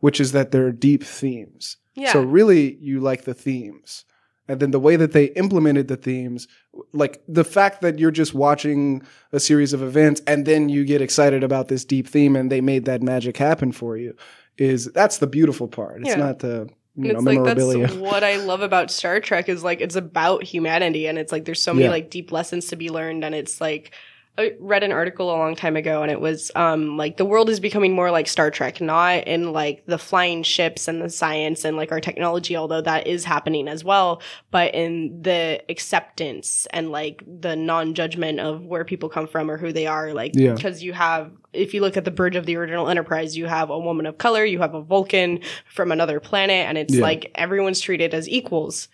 [0.00, 1.76] which is that there are deep themes.
[1.94, 2.12] Yeah.
[2.12, 4.04] So really, you like the themes.
[4.48, 6.46] And then the way that they implemented the themes,
[6.92, 11.02] like the fact that you're just watching a series of events and then you get
[11.02, 14.14] excited about this deep theme and they made that magic happen for you,
[14.56, 16.00] is that's the beautiful part.
[16.00, 16.16] It's Yeah.
[16.16, 19.80] not the you know it's like that's what I love about Star Trek is like
[19.80, 21.90] it's about humanity and it's like there's so many Yeah.
[21.90, 23.92] like deep lessons to be learned and it's like
[24.38, 27.48] I read an article a long time ago and it was um like the world
[27.48, 31.64] is becoming more like Star Trek, not in like the flying ships and the science
[31.64, 34.20] and like our technology, although that is happening as well,
[34.50, 39.72] but in the acceptance and like the non-judgment of where people come from or who
[39.72, 40.12] they are.
[40.12, 40.52] Like Yeah.
[40.54, 43.70] because you have if you look at the bridge of the original Enterprise, you have
[43.70, 45.40] a woman of color, you have a Vulcan
[45.72, 47.02] from another planet, and it's Yeah.
[47.02, 48.88] like everyone's treated as equals.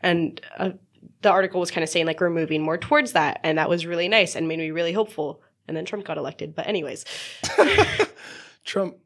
[0.00, 0.70] And uh,
[1.24, 3.84] the article was kind of saying like we're moving more towards that, and that was
[3.84, 5.42] really nice and made me really hopeful.
[5.66, 6.54] And then Trump got elected.
[6.54, 7.04] But anyways,
[8.64, 8.96] Trump,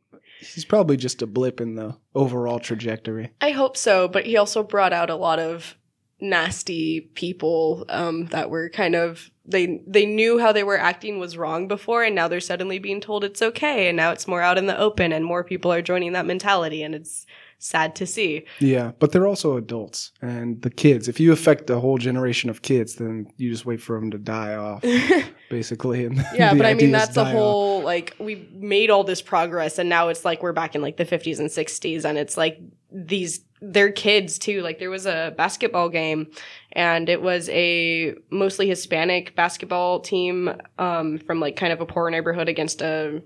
[0.41, 3.31] he's probably just a blip in the overall trajectory.
[3.41, 4.09] I hope so.
[4.09, 5.77] But he also brought out a lot of
[6.21, 11.37] nasty people um, that were kind of they they knew how they were acting was
[11.37, 14.59] wrong before and now they're suddenly being told it's okay and now it's more out
[14.59, 17.25] in the open and more people are joining that mentality and it's
[17.59, 18.45] sad to see.
[18.61, 21.09] Yeah, but they're also adults and the kids.
[21.09, 24.19] If you affect a whole generation of kids, then you just wait for them to
[24.19, 24.85] die off,
[25.51, 26.05] basically.
[26.05, 27.37] And yeah, but I mean that's the die off.
[27.37, 30.97] whole like we made all this progress and now it's like we're back in like
[30.97, 32.59] the 50s and 60s and it's like
[32.91, 34.63] these they're kids too.
[34.63, 36.29] Like there was a basketball game
[36.73, 42.09] and it was a mostly Hispanic basketball team um from like kind of a poor
[42.09, 43.21] neighborhood against a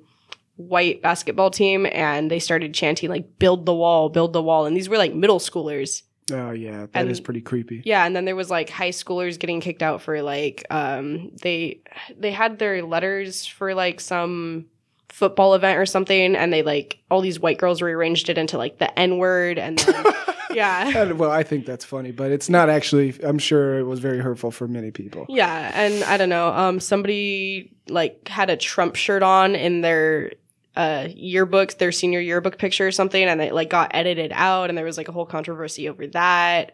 [0.68, 4.76] white basketball team and they started chanting like build the wall, build the wall and
[4.76, 6.02] these were like middle schoolers.
[6.32, 7.82] Oh yeah, that is And- pretty creepy.
[7.84, 11.80] Yeah, and then there was like high schoolers getting kicked out for like um they
[12.18, 14.66] they had their letters for like some
[15.08, 18.78] football event or something and they like all these white girls rearranged it into like
[18.78, 20.04] the N word and then
[20.54, 20.88] yeah.
[21.02, 23.14] And, well, I think that's funny, but it's not actually.
[23.22, 25.26] I'm sure it was very hurtful for many people.
[25.28, 30.32] Yeah, and I don't know, um somebody like had a Trump shirt on in their
[30.76, 34.78] uh yearbook, their senior yearbook picture or something and it like got edited out and
[34.78, 36.72] there was like a whole controversy over that.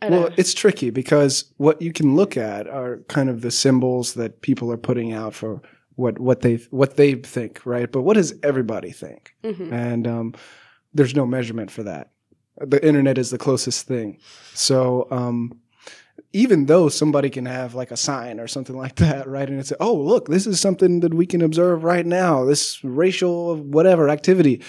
[0.00, 0.34] And, Well, know.
[0.36, 4.72] it's tricky because what you can look at are kind of the symbols that people
[4.72, 5.60] are putting out for
[5.96, 7.90] what what they what they think, right?
[7.90, 9.34] But what does everybody think?
[9.44, 9.72] Mhm.
[9.72, 10.34] And um,
[10.94, 12.10] there's no measurement for that.
[12.56, 14.18] The internet is the closest thing.
[14.54, 15.58] So um,
[16.32, 19.48] even though somebody can have like a sign or something like that, right?
[19.48, 22.44] And it's oh look, this is something that we can observe right now.
[22.44, 24.62] This racial whatever activity.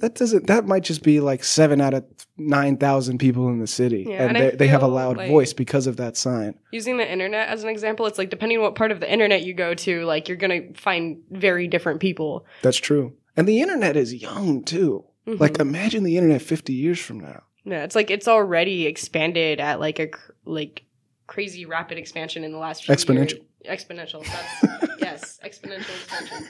[0.00, 0.46] That doesn't.
[0.46, 2.04] That might just be like seven out of
[2.36, 5.30] nine thousand people in the city, Yeah, and, and they, they have a loud like-
[5.30, 6.54] voice because of that sign.
[6.70, 9.42] using the internet as an example, it's like depending on what part of the internet
[9.42, 12.44] you go to, like you're gonna find very different people.
[12.60, 13.14] That's true.
[13.38, 15.04] And the internet is young too.
[15.26, 15.40] Mhm.
[15.40, 17.44] Like imagine the internet fifty years from now.
[17.64, 20.08] yeah, it's like it's already expanded at like a
[20.44, 20.82] like
[21.26, 23.40] crazy rapid expansion in the last few Exponential.
[23.64, 23.84] years.
[23.84, 24.24] Exponential.
[24.24, 26.46] That's, yes, exponential expansion.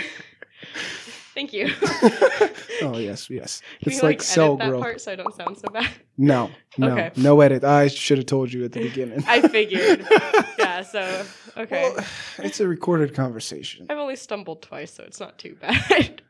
[1.35, 1.69] Thank you.
[2.81, 3.61] oh yes, yes.
[3.81, 4.81] Can it's you, like, edit cell that growth.
[4.81, 5.87] part so I don't sound so bad?
[6.17, 7.11] No, no, Okay.
[7.15, 7.63] no edit.
[7.63, 9.23] I should have told you at the beginning.
[9.25, 10.05] I figured.
[10.59, 10.81] yeah.
[10.81, 11.93] So okay.
[11.95, 12.05] Well,
[12.39, 13.85] it's a recorded conversation.
[13.89, 16.21] I've only stumbled twice, so it's not too bad.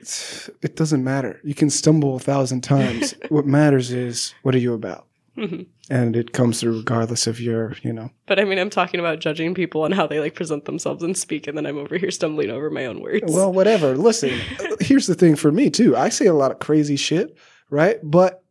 [0.00, 1.40] It's- it doesn't matter.
[1.44, 3.14] You can stumble a thousand times.
[3.30, 5.06] what matters is what are you about,
[5.38, 5.66] Mhm.
[5.88, 8.10] and it comes through regardless of your, you know.
[8.26, 11.16] But I mean, I'm talking about judging people and how they like present themselves and
[11.16, 13.32] speak, and then I'm over here stumbling over my own words.
[13.32, 13.96] Well, whatever.
[13.96, 14.30] Listen,
[14.80, 15.96] here's the thing for me too.
[15.96, 17.36] I say a lot of crazy shit,
[17.70, 17.98] right?
[18.02, 18.42] But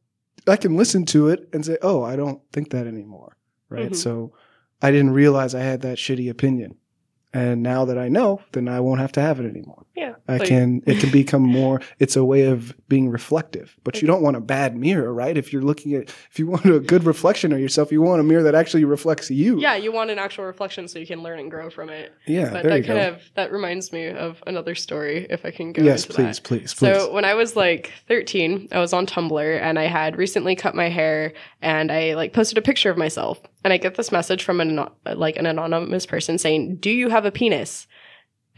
[0.47, 3.35] I can listen to it and say, "Oh, I don't think that anymore."
[3.69, 3.91] Right?
[3.91, 3.95] Mhm.
[3.95, 4.33] So
[4.81, 6.75] I didn't realize I had that shitty opinion.
[7.33, 9.83] And now that I know, then I won't have to have it anymore.
[9.95, 13.75] yeah, I like- can it can become more it's a way of being reflective.
[13.83, 15.35] But you don't want a bad mirror, right?
[15.37, 18.23] If you're looking at if you want a good reflection of yourself, you want a
[18.23, 19.59] mirror that actually reflects you.
[19.59, 22.13] Yeah, you want an actual reflection so you can learn and grow from it.
[22.25, 23.07] Yeah, But that kind go.
[23.09, 25.83] of that reminds me of another story, if I can go.
[25.83, 26.43] yes, into please, that.
[26.47, 26.93] please, please.
[26.95, 30.75] So when I was like 13, I was on Tumblr and I had recently cut
[30.75, 34.43] my hair and I like posted a picture of myself and I get this message
[34.43, 37.87] from an like an anonymous person saying, "Do you have a penis?"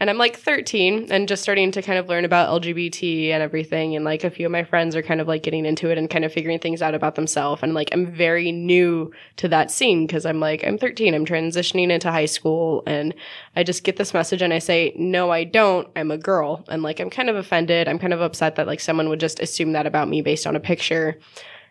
[0.00, 3.94] And I'm like 13 and just starting to kind of learn about LGBT and everything
[3.94, 6.08] and like a few of my friends are kind of like getting into it and
[6.08, 10.06] kind of figuring things out about themselves and like I'm very new to that scene
[10.06, 13.14] because I'm like I'm 13, I'm transitioning into high school and
[13.54, 15.86] I just get this message and I say, no, I don't.
[15.94, 16.64] I'm a girl.
[16.68, 17.86] And like, I'm kind of offended.
[17.86, 20.56] I'm kind of upset that like someone would just assume that about me based on
[20.56, 21.18] a picture.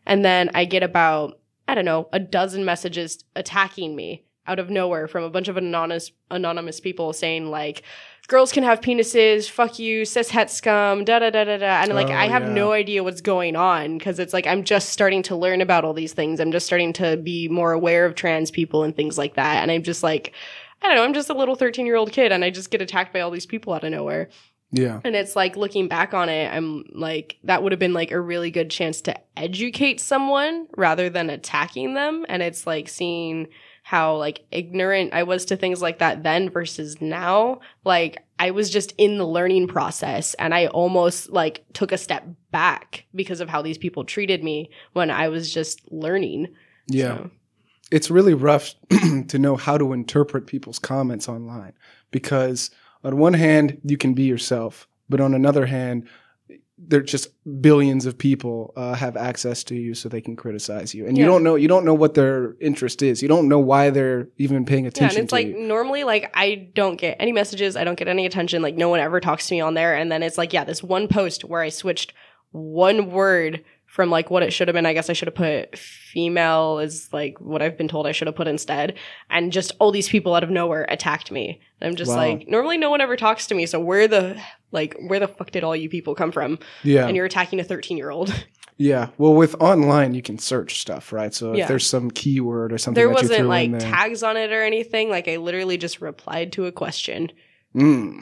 [0.05, 1.38] And then I get about,
[1.69, 5.55] I don't know, a dozen messages attacking me out of nowhere from a bunch of
[5.55, 7.83] anonymous, anonymous people saying like,
[8.27, 11.81] girls can have penises, fuck you, cis het scum, da da da da da.
[11.83, 12.53] And like, Oh, I have yeah.
[12.53, 15.93] no idea what's going on because it's like, I'm just starting to learn about all
[15.93, 16.39] these things.
[16.39, 19.61] I'm just starting to be more aware of trans people and things like that.
[19.61, 20.33] And I'm just like,
[20.81, 22.81] I don't know, I'm just a little 13 year old kid and I just get
[22.81, 24.29] attacked by all these people out of nowhere.
[24.71, 25.01] Yeah.
[25.03, 28.19] And it's like looking back on it, I'm like, that would have been like a
[28.19, 32.25] really good chance to educate someone rather than attacking them.
[32.29, 33.47] And it's like seeing
[33.83, 37.61] how like ignorant I was to things like that then versus now.
[37.83, 42.27] Like I was just in the learning process and I almost like took a step
[42.51, 46.53] back because of how these people treated me when I was just learning.
[46.87, 47.17] Yeah.
[47.17, 47.31] So,
[47.91, 48.75] it's really rough
[49.27, 51.73] to know how to interpret people's comments online
[52.11, 52.69] because
[53.03, 56.07] on one hand you can be yourself but on another hand
[56.81, 57.27] there just
[57.61, 61.05] billions of people uh, have access to you so they can criticize you.
[61.05, 63.21] And you don't know you don't know what their interest is.
[63.21, 65.59] You don't know why they're even paying Yeah, attention and it's like you.
[65.59, 69.01] normally like I don't get any messages, I don't get any attention, like no one
[69.01, 69.93] ever talks to me on there.
[69.95, 72.13] And then it's like yeah, this one post where I switched
[72.51, 74.85] one word from like what it should have been.
[74.85, 78.27] I guess I should have put female is like what I've been told I should
[78.27, 78.97] have put instead.
[79.29, 81.59] And just all these people out of nowhere attacked me.
[81.81, 82.17] And I'm just Wow.
[82.17, 83.65] like, normally no one ever talks to me.
[83.65, 84.39] So where the,
[84.71, 86.59] like, where the fuck did all you people come from?
[86.83, 87.07] Yeah.
[87.07, 88.33] And you're attacking a 13 year old.
[88.81, 89.09] Yeah.
[89.17, 91.33] Well, with online, you can search stuff, right?
[91.33, 91.63] So Yeah.
[91.63, 94.53] if there's some keyword or something there that you wasn't like there, tags on it
[94.53, 95.09] or anything.
[95.09, 97.29] Like I literally just replied to a question.
[97.75, 98.21] Mm.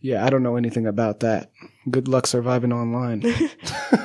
[0.00, 1.50] Yeah, I don't know anything about that.
[1.90, 3.22] Good luck surviving online.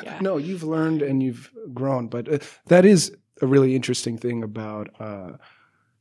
[0.03, 0.19] Yeah.
[0.21, 4.89] no, you've learned and you've grown, but uh, that is a really interesting thing about
[4.99, 5.31] uh,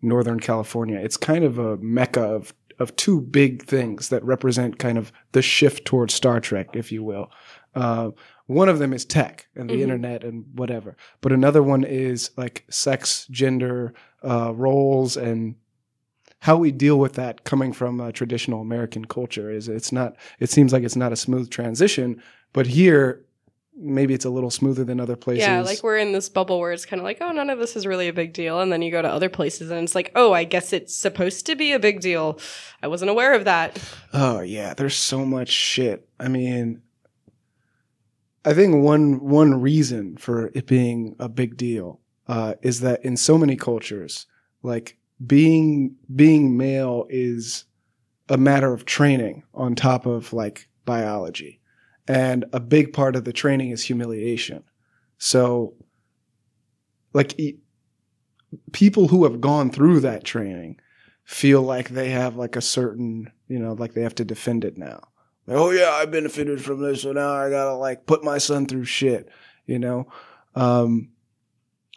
[0.03, 0.99] Northern California.
[0.99, 5.42] It's kind of a mecca of of two big things that represent kind of the
[5.42, 7.31] shift towards Star Trek, if you will.
[7.75, 8.11] Uh,
[8.47, 9.83] one of them is tech and the Mhm.
[9.83, 15.55] internet and whatever, but another one is like sex, gender, uh, roles, and
[16.42, 19.48] how we deal with that coming from a traditional American culture.
[19.48, 20.16] Is it's not.
[20.40, 22.20] It seems like it's not a smooth transition,
[22.52, 23.24] but here
[23.76, 25.44] maybe it's a little smoother than other places.
[25.44, 27.76] Yeah, like we're in this bubble where it's kind of like, oh, none of this
[27.76, 28.61] is really a big deal.
[28.61, 31.46] And then you go to other places and it's like, oh, I guess it's supposed
[31.46, 32.40] to be a big deal.
[32.83, 33.81] I wasn't aware of that.
[34.12, 36.09] Oh yeah, there's so much shit.
[36.18, 36.83] I mean,
[38.44, 43.16] I think one one reason for it being a big deal uh, is that in
[43.16, 44.26] so many cultures,
[44.64, 47.64] like being being male is
[48.28, 51.61] a matter of training on top of like biology,
[52.08, 54.64] and a big part of the training is humiliation.
[55.18, 55.74] So,
[57.12, 57.58] like e-
[58.72, 60.80] people who have gone through that training
[61.24, 64.76] feel like they have like a certain, you know, like they have to defend it
[64.76, 65.00] now.
[65.46, 68.66] Like, oh yeah, I benefited from this, so now I gotta like put my son
[68.66, 69.28] through shit,
[69.66, 70.08] you know.
[70.54, 71.11] Um,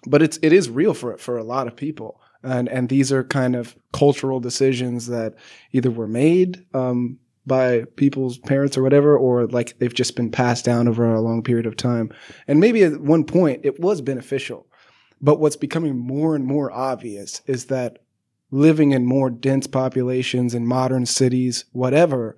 [0.06, 3.24] but it's it is real for for a lot of people, and and these are
[3.24, 5.36] kind of cultural decisions that
[5.72, 10.66] either were made um, by people's parents or whatever, or like they've just been passed
[10.66, 12.12] down over a long period of time.
[12.48, 14.68] And maybe at one point it was beneficial,
[15.22, 18.00] but what's becoming more and more obvious is that
[18.52, 22.38] living in more dense populations in modern cities, whatever,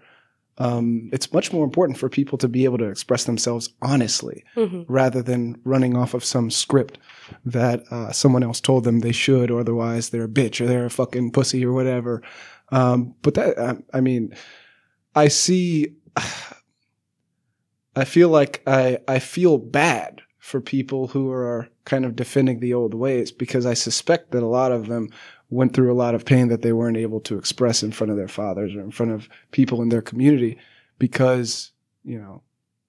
[0.59, 4.85] um, it's much more important for people to be able to express themselves honestly Mhm.
[4.87, 6.97] rather than running off of some script
[7.45, 10.85] that uh, someone else told them they should, or otherwise they're a bitch or they're
[10.85, 12.23] a fucking pussy or whatever.
[12.71, 14.33] Um, but that, I, I mean,
[15.15, 15.93] I see,
[17.95, 22.73] I feel like I, I feel bad for people who are kind of defending the
[22.73, 25.09] old ways because I suspect that a lot of them
[25.49, 28.17] went through a lot of pain that they weren't able to express in front of
[28.17, 30.57] their fathers or in front of people in their community
[30.99, 31.71] because,
[32.03, 32.41] you know,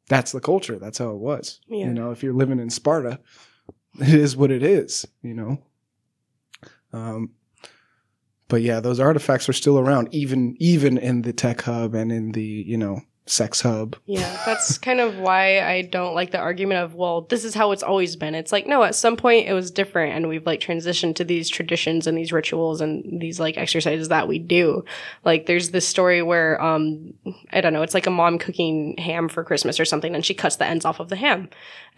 [0.09, 0.79] that's the culture.
[0.79, 1.61] That's how it was.
[1.68, 1.87] Yeah.
[1.87, 3.21] You know, if you're living in Sparta,
[4.01, 5.59] it is what it is, you know?
[6.92, 7.31] Um,
[8.49, 12.33] but yeah, those artifacts are still around, even, even in the tech hub and in
[12.33, 13.96] the, you know, sex hub.
[14.06, 17.72] Yeah, that's kind of why I don't like the argument of, well, this is how
[17.72, 18.34] it's always been.
[18.34, 21.48] It's like, no, at some point it was different and we've like transitioned to these
[21.48, 24.84] traditions and these rituals and these like exercises that we do.
[25.24, 27.14] Like there's this story where, um,
[27.52, 30.34] I don't know, it's like a mom cooking ham for Christmas or something and she
[30.34, 31.48] cuts the ends off of the ham.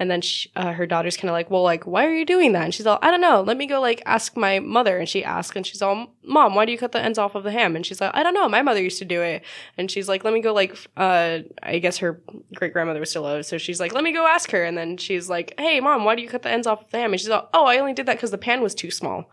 [0.01, 2.53] And then she, uh, her daughter's kind of like, well, like, why are you doing
[2.53, 2.65] that?
[2.65, 3.43] And she's all, I don't know.
[3.43, 4.97] Let me go like ask my mother.
[4.99, 7.45] And she asks and she's all, mom, why do you cut the ends off of
[7.45, 7.77] the ham?
[7.77, 8.49] And she's like, I don't know.
[8.49, 9.43] My mother used to do it.
[9.77, 10.89] And she's like, let me go like, f-
[11.21, 12.21] uh, I guess her
[12.55, 13.47] great grandmother was still alive.
[13.47, 14.65] So she's like, let me go ask her.
[14.65, 16.99] And then she's like, hey, mom, why do you cut the ends off of the
[16.99, 17.13] ham?
[17.13, 19.31] And she's like, oh, I only did that because the pan was too small.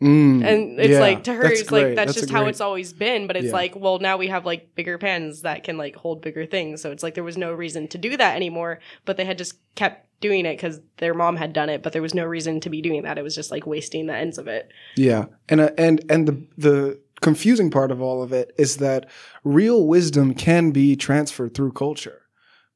[0.00, 1.96] Mm, And it's yeah, like, to her, that's it's like, great.
[1.96, 3.26] that's, just how great- it's always been.
[3.26, 3.52] But it's Yeah.
[3.52, 6.80] like, well, now we have like bigger pans that can like hold bigger things.
[6.82, 8.78] So it's like, there was no reason to do that anymore.
[9.04, 11.82] But they had just kept doing it because their mom had done it.
[11.82, 13.18] But there was no reason to be doing that.
[13.18, 14.70] It was just like wasting the ends of it.
[14.96, 19.08] Yeah, and uh, and and the the confusing part of all of it is that
[19.44, 22.22] real wisdom can be transferred through culture,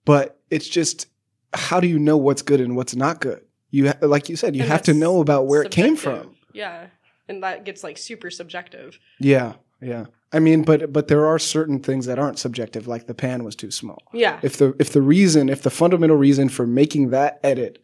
[0.05, 1.07] but it's just
[1.55, 3.43] how do you know what's good and what's not good?
[3.71, 6.37] You ha- like you said, you And have to know about where it came from.
[6.53, 6.87] Yeah.
[7.29, 8.99] And that gets like super subjective.
[9.19, 10.07] Yeah, yeah.
[10.33, 13.55] I mean, but but there are certain things that aren't subjective, like the pan was
[13.55, 14.03] too small.
[14.13, 14.41] Yeah.
[14.43, 17.83] If the if the reason, if the fundamental reason for making that edit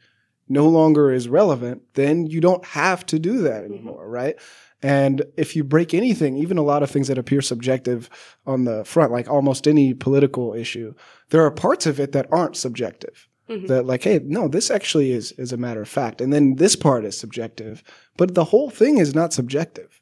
[0.49, 3.75] no longer is relevant, then you don't have to do that mm-hmm.
[3.75, 4.37] anymore, right?
[4.83, 8.09] And if you break anything, even a lot of things that appear subjective
[8.47, 10.95] on the front, like almost any political issue,
[11.31, 13.26] there are parts of it that aren't subjective.
[13.51, 13.66] Mhm.
[13.66, 16.76] That like, hey, no, this actually is is a matter of fact, and then this
[16.76, 17.83] part is subjective,
[18.16, 20.01] but the whole thing is not subjective.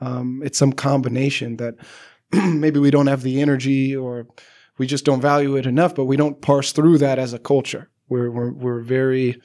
[0.00, 1.74] Um, it's some combination that
[2.32, 4.26] maybe we don't have the energy or
[4.78, 7.90] we just don't value it enough, but we don't parse through that as a culture.
[8.08, 9.40] We're we're we're very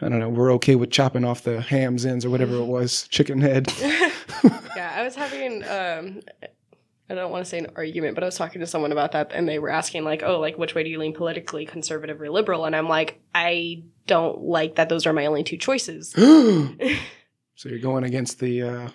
[0.00, 3.08] I don't know, we're okay with chopping off the ham's ends or whatever it was,
[3.08, 3.72] chicken head.
[3.80, 6.20] yeah, I was having um
[7.08, 9.30] I don't want to say an argument, but I was talking to someone about that
[9.32, 12.30] and they were asking like, "Oh, like which way do you lean politically, conservative or
[12.30, 16.10] liberal?" And I'm like, "I don't like that those are my only two choices."
[17.54, 18.88] so you're going against the uh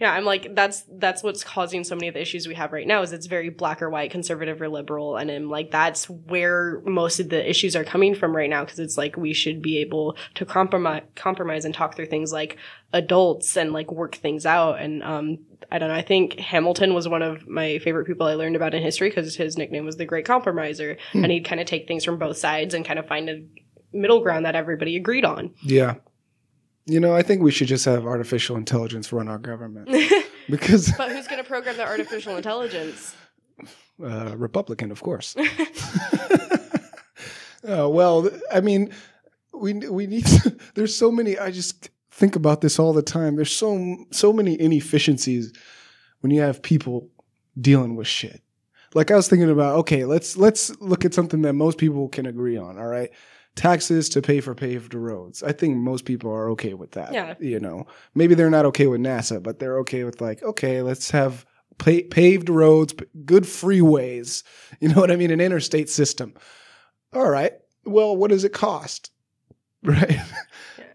[0.00, 2.86] Yeah, I'm like that's that's what's causing so many of the issues we have right
[2.86, 6.80] now is it's very black or white, conservative or liberal, and I'm like that's where
[6.84, 9.78] most of the issues are coming from right now because it's like we should be
[9.78, 12.56] able to compromise compromise and talk through things like
[12.92, 15.38] adults and like work things out and um
[15.70, 18.74] I don't know I think Hamilton was one of my favorite people I learned about
[18.74, 21.24] in history because his nickname was the Great Compromiser Hmm.
[21.24, 23.42] and he'd kind of take things from both sides and kind of find a
[23.92, 25.50] middle ground that everybody agreed on.
[25.62, 25.94] yeah.
[26.88, 29.88] You know, I think we should just have artificial intelligence run our government
[30.50, 33.14] because but who's going to program the artificial intelligence?
[34.02, 35.36] uh, Republican, of course.
[37.68, 38.92] uh, well, I mean,
[39.52, 40.26] we we need.
[40.74, 41.38] there's so many.
[41.38, 43.36] I just think about this all the time.
[43.36, 45.52] There's so so many inefficiencies
[46.20, 47.08] when you have people
[47.60, 48.42] dealing with shit.
[48.94, 52.26] Like I was thinking about, okay, let's let's look at something that most people can
[52.26, 52.78] agree on.
[52.78, 53.10] All right,
[53.58, 55.42] taxes to pay for paved roads.
[55.42, 57.12] I think most people are okay with that.
[57.12, 57.34] Yeah.
[57.40, 61.10] You know, maybe they're not okay with NASA, but they're okay with like, okay, let's
[61.10, 61.44] have
[61.78, 62.94] pa- paved roads,
[63.24, 64.42] good freeways.
[64.80, 65.30] You know what I mean?
[65.30, 66.34] An interstate system.
[67.12, 67.52] All right.
[67.84, 69.10] Well, what does it cost?
[69.84, 70.18] Right.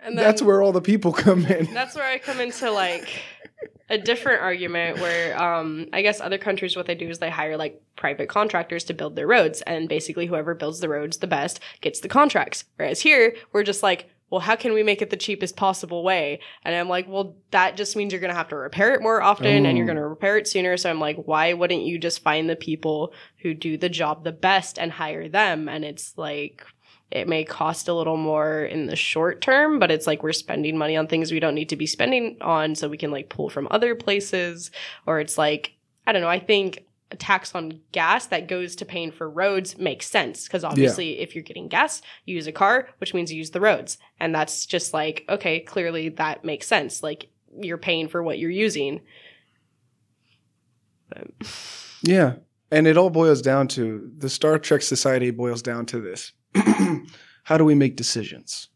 [0.05, 1.73] And then That's where all the people come in.
[1.73, 3.07] that's where I come into like
[3.89, 7.57] a different argument where um I guess other countries what they do is they hire
[7.57, 11.59] like private contractors to build their roads and basically whoever builds the roads the best
[11.81, 12.63] gets the contracts.
[12.77, 16.39] Whereas here we're just like well, how can we make it the cheapest possible way?
[16.65, 19.21] And I'm like, well, that just means you're going to have to repair it more
[19.21, 19.93] often and you're Oh.
[19.93, 20.75] going to repair it sooner.
[20.75, 23.13] So I'm like, why wouldn't you just find the people
[23.43, 25.69] who do the job the best and hire them?
[25.69, 26.65] And it's like,
[27.13, 30.79] it may cost a little more in the short term, but it's like we're spending
[30.79, 33.51] money on things we don't need to be spending on so we can like pull
[33.51, 34.71] from other places.
[35.05, 35.73] Or it's like,
[36.07, 39.77] I don't know, I think a tax on gas that goes to paying for roads
[39.77, 43.37] makes sense because obviously if you're getting gas, you use a car, which means you
[43.37, 43.99] use the roads.
[44.19, 47.03] And that's just like, okay, clearly that makes sense.
[47.03, 49.01] Like you're paying for what you're using.
[51.09, 51.27] But,
[52.01, 52.37] Yeah.
[52.71, 56.31] And it all boils down to the Star Trek society boils down to this.
[57.43, 58.69] How do we make decisions?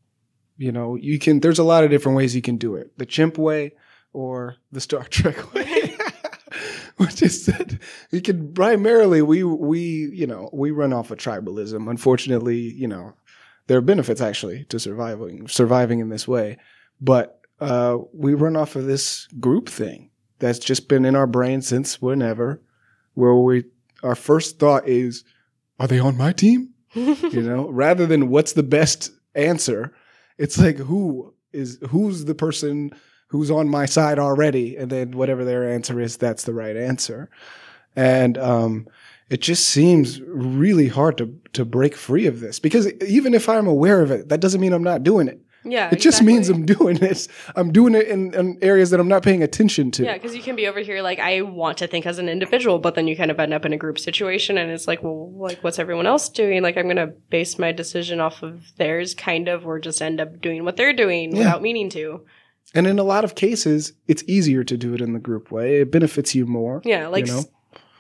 [0.58, 3.06] You know, you can, there's a lot of different ways you can do it the
[3.06, 3.74] chimp way
[4.14, 5.96] or the Star Trek way.
[6.98, 7.78] Which is that
[8.10, 11.88] you can primarily, we, we, you know, we run off of tribalism.
[11.88, 13.14] Unfortunately, you know,
[13.68, 16.58] there are benefits actually to surviving, surviving in this way.
[17.00, 20.10] But, uh, we run off of this group thing
[20.40, 22.62] that's just been in our brain since whenever
[23.14, 23.66] where we
[24.04, 25.24] our first thought is
[25.80, 29.94] are they on my team you know rather than what's the best answer
[30.38, 32.92] it's like who is who's the person
[33.28, 34.78] who's on my side already?
[34.78, 37.30] And then whatever their answer is that's the right answer.
[37.96, 38.88] And um
[39.30, 42.60] it just seems really hard to to break free of this.
[42.60, 45.42] Because even if i'm aware of it that doesn't mean i'm not doing it
[45.72, 45.90] yeah.
[45.92, 49.24] it just means i'm doing it i'm doing it in, in areas that i'm not
[49.24, 52.06] paying attention to Yeah, because you can be over here like I want to think
[52.06, 54.72] as an individual, but then you kind of end up in a group situation, and
[54.72, 56.62] it's like, well, like what's everyone else doing?
[56.64, 60.42] Like I'm gonna base my decision off of theirs, kind of, or just end up
[60.42, 61.40] doing what they're doing Yeah.
[61.40, 62.26] without meaning to.
[62.74, 65.82] And in a lot of cases, it's easier to do it in the group way.
[65.82, 66.82] It benefits you more.
[66.86, 67.44] Yeah, like You know?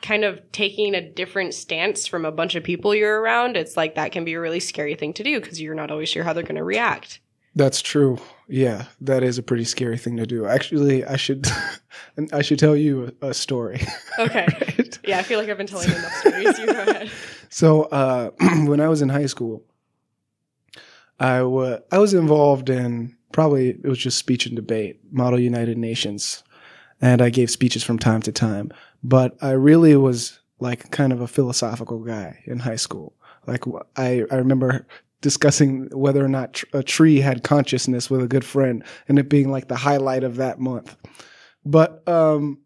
[0.01, 3.57] kind of taking a different stance from a bunch of people you're around.
[3.57, 6.09] It's like that can be a really scary thing to do because you're not always
[6.09, 7.19] sure how they're gonna react.
[7.57, 8.19] That's true.
[8.47, 10.45] Yeah, that is a pretty scary thing to do.
[10.45, 11.47] Actually, I should
[12.31, 13.81] I should tell you a, a story.
[14.19, 14.47] Okay.
[14.49, 14.97] Right?
[15.03, 16.57] Yeah, I feel like I've been telling enough stories.
[16.57, 17.11] You go ahead.
[17.49, 18.31] So, uh,
[18.65, 19.63] when I was in high school,
[21.19, 25.77] I wa- I was involved in probably it was just speech and debate, Model United
[25.77, 26.43] Nations,
[26.99, 28.71] and I gave speeches from time to time.
[29.03, 33.13] But I really was like kind of a philosophical guy in high school.
[33.45, 33.63] Like
[33.95, 34.87] I I remember
[35.21, 39.29] discussing whether or not tr- a tree had consciousness with a good friend, and it
[39.29, 40.95] being like the highlight of that month.
[41.65, 42.59] But um,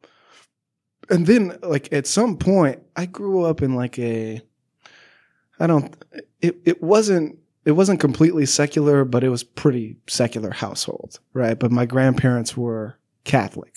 [1.10, 4.42] and then like at some point, I grew up in like a
[5.60, 5.96] I don't.
[6.42, 11.58] It it wasn't it wasn't completely secular, but it was pretty secular household, right?
[11.58, 13.76] But my grandparents were Catholic,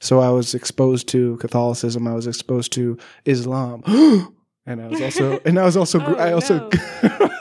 [0.00, 2.06] so I was exposed to Catholicism.
[2.08, 2.96] I was exposed to
[3.26, 3.82] Islam,
[4.66, 6.70] and I was also and I was also Oh, I also.
[7.02, 7.30] no.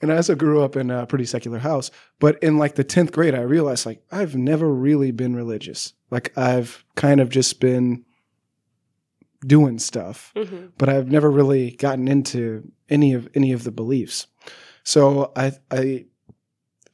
[0.00, 1.90] And I also grew up in a pretty secular house,
[2.20, 5.92] but in like the 10th grade, I realized like I've never really been religious.
[6.10, 8.04] Like I've kind of just been
[9.46, 14.26] doing stuff hmm but I've never really gotten into any of any of the beliefs.
[14.82, 16.06] So I I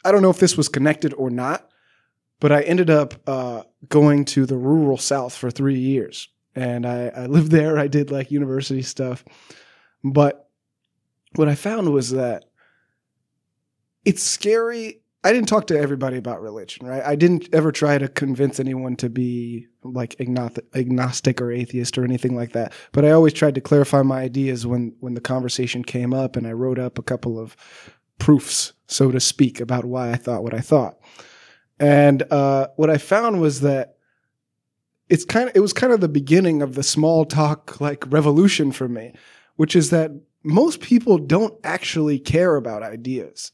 [0.05, 1.68] I don't know if this was connected or not,
[2.40, 7.09] but I ended up uh, going to the rural South for three years, and I,
[7.09, 7.78] I lived there.
[7.78, 9.24] I did like university stuff.
[10.02, 10.46] But
[11.36, 12.44] what I found was that
[14.05, 15.00] it's scary.
[15.22, 17.02] I didn't talk to everybody about religion, right?
[17.02, 22.36] I didn't ever try to convince anyone to be like agnostic or atheist or anything
[22.36, 22.74] like that.
[22.92, 26.46] But I always tried to clarify my ideas when when the conversation came up, and
[26.46, 27.57] I wrote up a couple of
[28.18, 30.98] proofs, so to speak, about why I thought what I thought.
[31.80, 33.96] And uh, what I found was that
[35.09, 38.72] it's kind of it was kind of the beginning of the small talk like revolution
[38.72, 39.14] for me,
[39.57, 40.11] which is that
[40.42, 43.52] most people don't actually care about ideas.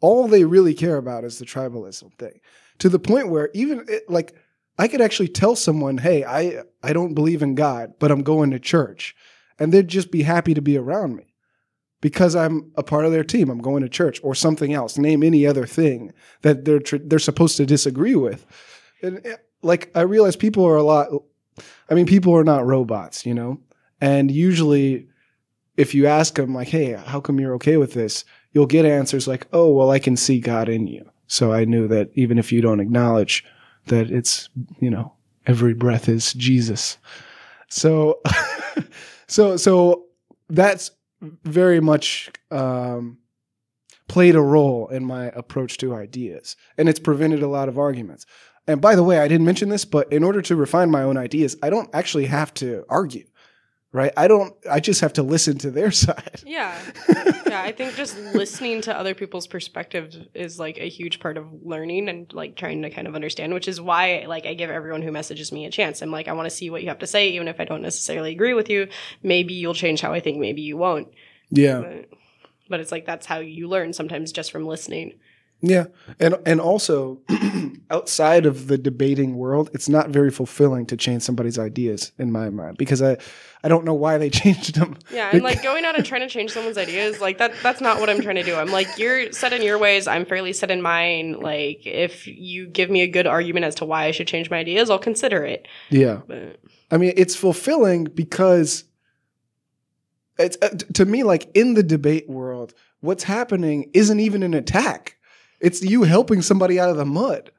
[0.00, 2.40] All they really care about is the tribalism thing.
[2.78, 4.34] To the point where even it, like
[4.78, 8.50] I could actually tell someone, "Hey, I I don't believe in God, but I'm going
[8.50, 9.16] to church."
[9.58, 11.34] And they'd just be happy to be around me
[12.00, 13.48] because I'm a part of their team.
[13.48, 14.98] I'm going to church or something else.
[14.98, 18.46] Name any other thing that they're tr- they're supposed to disagree with.
[19.02, 21.08] And eh, like I realize people are a lot.
[21.88, 23.60] I mean, people are not robots, you know.
[24.00, 25.08] And usually,
[25.76, 28.24] if you ask them like, "Hey, how come you're okay with this?"
[28.56, 31.86] You'll get answers like, "Oh, well, I can see God in you." So I knew
[31.88, 33.44] that even if you don't acknowledge
[33.88, 34.48] that it's,
[34.80, 35.12] you know,
[35.46, 36.96] every breath is Jesus.
[37.68, 38.22] So,
[39.26, 40.06] so, so
[40.48, 40.90] that's
[41.20, 43.18] very much um,
[44.08, 48.24] played a role in my approach to ideas, and it's prevented a lot of arguments.
[48.66, 51.18] And by the way, I didn't mention this, but in order to refine my own
[51.18, 53.26] ideas, I don't actually have to argue
[53.92, 54.12] right?
[54.16, 56.42] I don't, I just have to listen to their side.
[56.44, 56.78] Yeah.
[57.46, 57.62] Yeah.
[57.62, 62.08] I think just listening to other people's perspectives is like a huge part of learning
[62.08, 65.12] and like trying to kind of understand, which is why like I give everyone who
[65.12, 66.02] messages me a chance.
[66.02, 67.82] I'm like, I want to see what you have to say, even if I don't
[67.82, 68.88] necessarily agree with you.
[69.22, 71.08] Maybe you'll change how I think, maybe you won't.
[71.50, 71.80] Yeah.
[71.80, 72.10] But,
[72.68, 75.14] but it's like that's how you learn sometimes just from listening.
[75.62, 75.86] Yeah.
[76.20, 77.20] And and also
[77.90, 82.50] outside of the debating world, it's not very fulfilling to change somebody's ideas in my
[82.50, 83.16] mind because I
[83.64, 84.98] I don't know why they changed them.
[85.10, 88.00] Yeah, and like going out and trying to change someone's ideas, like that that's not
[88.00, 88.54] what I'm trying to do.
[88.54, 91.40] I'm like you're set in your ways, I'm fairly set in mine.
[91.40, 94.58] Like if you give me a good argument as to why I should change my
[94.58, 95.66] ideas, I'll consider it.
[95.90, 96.20] Yeah.
[96.26, 96.60] But.
[96.90, 98.84] I mean, it's fulfilling because
[100.38, 105.15] it's uh, to me like in the debate world, what's happening isn't even an attack
[105.60, 107.50] it's you helping somebody out of the mud.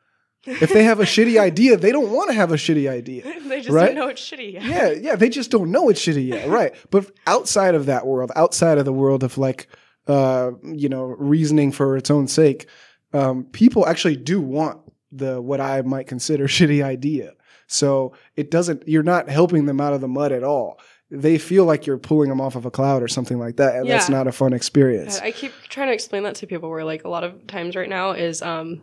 [0.46, 3.24] If they have a shitty idea, they don't want to have a shitty idea.
[3.48, 3.88] they just right?
[3.88, 4.64] don't know it's shitty yet.
[4.64, 6.48] Yeah, yeah, they just don't know it's shitty yet.
[6.48, 6.74] Right.
[6.90, 9.68] But outside of that world, outside of the world of like
[10.08, 12.68] uh, you know, reasoning for its own sake,
[13.12, 14.80] um, people actually do want
[15.12, 17.34] the what I might consider shitty idea.
[17.68, 20.80] So it doesn't you're not helping them out of the mud at all
[21.10, 23.88] they feel like you're pulling them off of a cloud or something like that, and
[23.88, 23.96] yeah.
[23.96, 25.20] that's not a fun experience.
[25.20, 27.90] I keep trying to explain that to people where like a lot of times right
[27.90, 28.82] now is um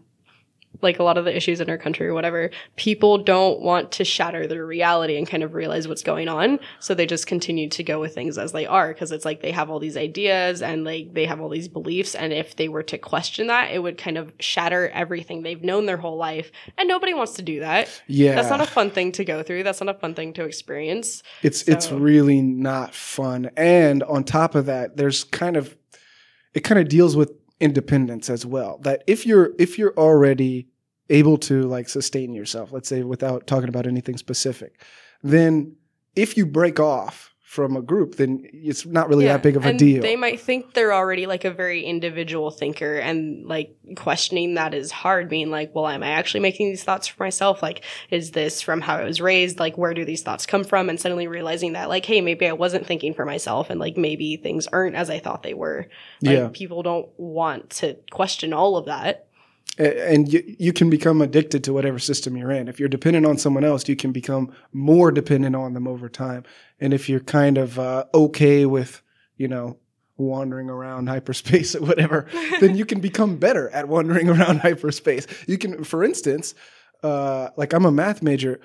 [0.82, 4.04] like a lot of the issues in our country or whatever, people don't want to
[4.04, 6.58] shatter their reality and kind of realize what's going on.
[6.80, 9.52] So they just continue to go with things as they are because it's like they
[9.52, 12.14] have all these ideas and like they have all these beliefs.
[12.14, 15.86] And if they were to question that, it would kind of shatter everything they've known
[15.86, 16.50] their whole life.
[16.76, 17.88] And nobody wants to do that.
[18.06, 18.34] Yeah.
[18.34, 19.62] That's not a fun thing to go through.
[19.62, 21.22] That's not a fun thing to experience.
[21.42, 21.72] It's, so.
[21.72, 23.50] it's really not fun.
[23.56, 25.76] And on top of that, there's kind of,
[26.52, 27.32] it kind of deals with
[27.64, 28.78] independence as well.
[28.82, 30.68] That if you're if you're already
[31.08, 34.80] able to like sustain yourself, let's say without talking about anything specific,
[35.22, 35.76] then
[36.14, 39.66] if you break off from a group, then it's not really yeah, that big of
[39.66, 40.00] a deal.
[40.00, 44.90] They might think they're already like a very individual thinker and like questioning that is
[44.90, 47.62] hard, being like, well, am I actually making these thoughts for myself?
[47.62, 49.60] Like, is this from how I was raised?
[49.60, 50.88] Like, where do these thoughts come from?
[50.88, 54.38] And suddenly realizing that like, hey, maybe I wasn't thinking for myself and like maybe
[54.38, 55.88] things aren't as I thought they were.
[56.22, 56.48] Like, yeah.
[56.50, 59.28] people don't want to question all of that
[59.78, 62.68] and you, you can become addicted to whatever system you're in.
[62.68, 66.44] If you're dependent on someone else, you can become more dependent on them over time.
[66.80, 69.02] And if you're kind of uh, okay with,
[69.36, 69.78] you know,
[70.16, 72.28] wandering around hyperspace or whatever,
[72.60, 75.26] then you can become better at wandering around hyperspace.
[75.48, 76.54] You can, for instance,
[77.02, 78.60] uh, like I'm a math major.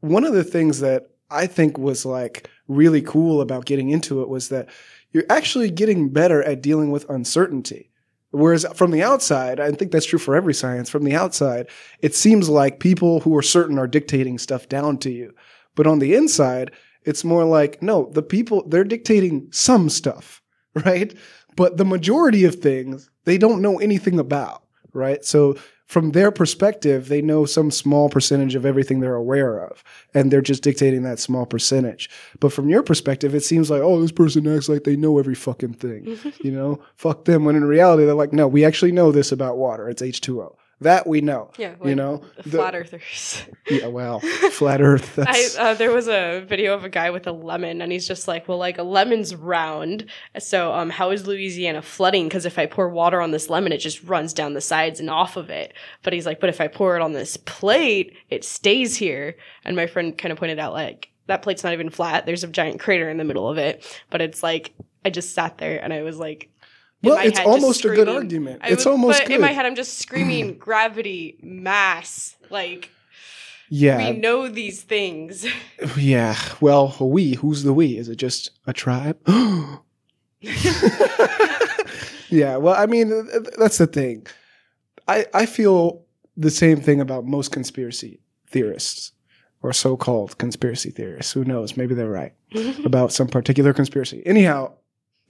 [0.00, 4.28] One of the things that I think was like really cool about getting into it
[4.28, 4.68] was that
[5.12, 7.89] you're actually getting better at dealing with uncertainty.
[8.32, 10.88] Whereas from the outside, I think that's true for every science.
[10.88, 11.68] From the outside,
[12.00, 15.34] it seems like people who are certain are dictating stuff down to you.
[15.74, 16.70] But on the inside,
[17.04, 20.42] it's more like, no, the people, they're dictating some stuff,
[20.84, 21.14] right?
[21.56, 24.62] But the majority of things, they don't know anything about,
[24.92, 25.24] right?
[25.24, 25.56] So
[25.90, 29.82] from their perspective, they know some small percentage of everything they're aware of,
[30.14, 32.08] and they're just dictating that small percentage.
[32.38, 35.34] But from your perspective, it seems like, oh, this person acts like they know every
[35.34, 37.44] fucking thing, you know, fuck them.
[37.44, 39.88] When in reality, they're like, no, we actually know this about water.
[39.88, 40.54] It's H2O.
[40.82, 41.50] That we know.
[41.58, 43.42] Yeah, you know, the The- flat earthers.
[43.70, 44.18] Yeah, well,
[44.50, 45.16] flat Earth.
[45.18, 48.26] I, uh, there was a video of a guy with a lemon, and he's just
[48.26, 50.06] like, "Well, like a lemon's round,
[50.38, 52.26] so um, how is Louisiana flooding?
[52.26, 55.08] Because if I pour water on this lemon, it just runs down the sides and
[55.08, 55.72] off of it.
[56.02, 59.36] But he's like, but if I pour it on this plate, it stays here.
[59.64, 62.26] And my friend kind of pointed out like that plate's not even flat.
[62.26, 64.72] There's a giant crater in the middle of it, but it's like
[65.04, 66.48] I just sat there and I was like.
[67.02, 68.60] Well, it's almost a good argument.
[68.62, 69.36] I it's was- almost but good.
[69.36, 72.90] in my head, I'm just screaming gravity, mass, like
[73.68, 75.46] yeah, we know these things.
[75.96, 76.36] yeah.
[76.60, 77.34] Well, we.
[77.34, 77.96] Who's the we?
[77.96, 79.16] Is it just a tribe?
[82.28, 82.56] yeah.
[82.56, 84.26] Well, I mean, th- th- that's the thing.
[85.08, 86.04] I I feel
[86.36, 89.12] the same thing about most conspiracy theorists
[89.62, 91.32] or so-called conspiracy theorists.
[91.32, 91.76] Who knows?
[91.76, 92.32] Maybe they're right.
[92.84, 94.22] about some particular conspiracy.
[94.26, 94.72] Anyhow,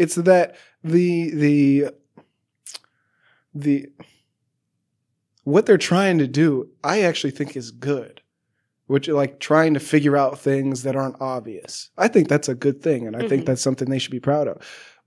[0.01, 1.91] it's that the the
[3.55, 3.89] the
[5.45, 8.21] what they're trying to do, I actually think is good.
[8.87, 11.91] Which like trying to figure out things that aren't obvious.
[11.97, 13.47] I think that's a good thing and I think Mhm.
[13.47, 14.57] that's something they should be proud of.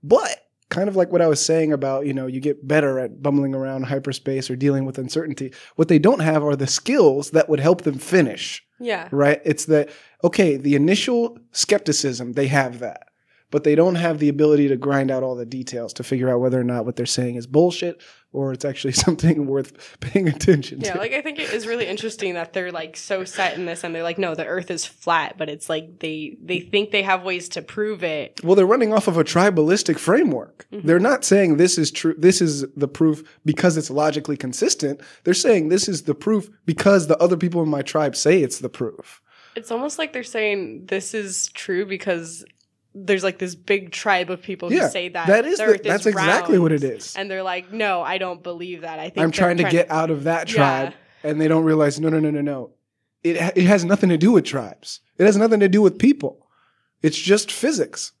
[0.02, 0.40] But
[0.70, 3.54] kind of like what I was saying about, you know, you get better at bumbling
[3.54, 5.52] around hyperspace or dealing with uncertainty.
[5.76, 9.08] What they don't have are the skills that would help them finish yeah.
[9.12, 9.42] right?
[9.44, 9.90] It's that,
[10.24, 13.08] okay, the initial skepticism, they have that,
[13.54, 16.40] but they don't have the ability to grind out all the details to figure out
[16.40, 18.02] whether or not what they're saying is bullshit
[18.32, 20.94] or it's actually something worth paying attention Yeah, to.
[20.96, 23.84] Yeah, like I think it is really interesting that they're like so set in this
[23.84, 27.02] and they're like, no, the earth is flat, but it's like they they think they
[27.02, 28.40] have ways to prove it.
[28.42, 30.66] well, they're running off of a tribalistic framework.
[30.72, 30.82] Mhm.
[30.82, 32.16] They're not saying this is true.
[32.18, 35.00] This is the proof because it's logically consistent.
[35.22, 38.58] They're saying this is the proof because the other people in my tribe say it's
[38.58, 39.22] the proof.
[39.54, 42.44] It's almost like they're saying this is true because
[42.94, 45.82] there's like this big tribe of people Yeah, who say that that is the earth
[45.82, 47.14] that's is exactly what it is.
[47.16, 48.98] And they're like, no, I don't believe that.
[48.98, 51.98] I think I'm they're trying to get out of that tribe, and they don't realize
[52.00, 52.70] no, no, no, no, no.
[53.22, 55.00] It ha- it has nothing to do with tribes.
[55.18, 56.46] It has nothing to do with people.
[57.02, 58.12] It's just physics.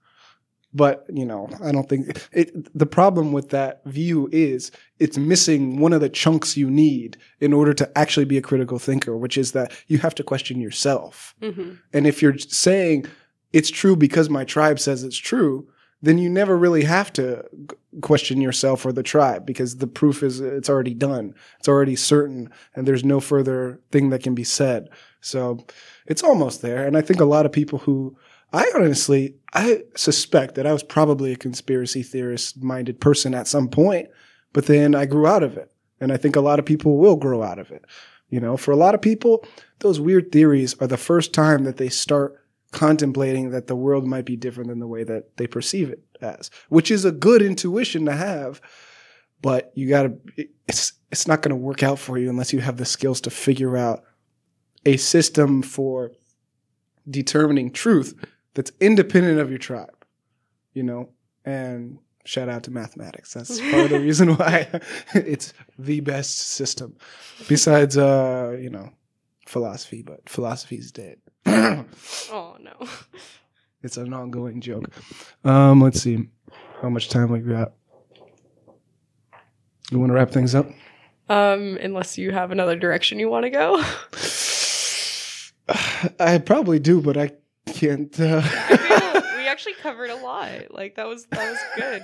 [0.76, 2.76] But you know, I don't think it.
[2.76, 7.52] The problem with that view is it's missing one of the chunks you need in
[7.52, 11.36] order to actually be a critical thinker, which is that you have to question yourself.
[11.40, 13.06] hmm And if you're saying
[13.54, 15.68] it's true because my tribe says it's true,
[16.02, 17.44] then you never really have to
[18.00, 21.34] question yourself or the tribe because the proof is it's already done.
[21.60, 24.88] It's already certain and there's no further thing that can be said.
[25.20, 25.64] So
[26.04, 26.84] it's almost there.
[26.84, 28.16] And I think a lot of people who
[28.52, 33.68] I honestly, I suspect that I was probably a conspiracy theorist minded person at some
[33.68, 34.08] point,
[34.52, 35.70] but then I grew out of it.
[36.00, 37.84] And I think a lot of people will grow out of it.
[38.30, 39.46] You know, for a lot of people,
[39.78, 42.43] those weird theories are the first time that they start
[42.74, 46.50] contemplating that the world might be different than the way that they perceive it as,
[46.68, 48.60] which is a good intuition to have.
[49.40, 50.14] But you gotta,
[50.66, 53.30] it's, it's not going to work out for you unless you have the skills to
[53.30, 54.02] figure out
[54.84, 56.12] a system for
[57.08, 58.14] determining truth
[58.54, 60.04] that's independent of your tribe,
[60.72, 61.10] you know,
[61.44, 63.34] and shout out to mathematics.
[63.34, 64.80] That's part of the reason why
[65.14, 66.96] it's the best system
[67.48, 68.90] besides, uh, you know,
[69.46, 71.18] philosophy, but philosophy's dead.
[71.46, 72.88] Oh no.
[73.82, 74.90] it's an ongoing joke.
[75.44, 76.28] Um, let's see
[76.80, 77.72] how much time we got.
[79.90, 80.66] You want to wrap things up?
[81.28, 83.82] Um, unless you have another direction you want to go.
[86.20, 87.32] I probably do, but I
[87.66, 88.18] can't.
[88.18, 88.42] Uh...
[88.44, 90.70] I we actually covered a lot.
[90.70, 92.02] Like that was that was good.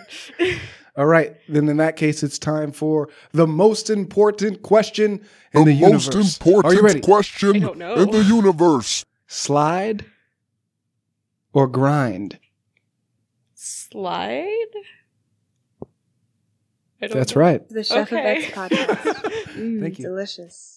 [0.96, 5.20] All right, then in that case, it's time for the most important question
[5.52, 6.36] in the, the, most universe.
[6.36, 7.00] important Are you ready?
[7.00, 7.94] question I don't know.
[7.94, 9.04] in the universe.
[9.32, 10.06] Slide
[11.52, 12.40] or grind?
[13.54, 14.66] Slide.
[17.00, 17.40] That's know.
[17.40, 17.68] right.
[17.68, 18.38] The Chef Okay.
[18.38, 19.26] Effects podcast.
[19.50, 20.04] Mm, Thank you.
[20.06, 20.76] Delicious.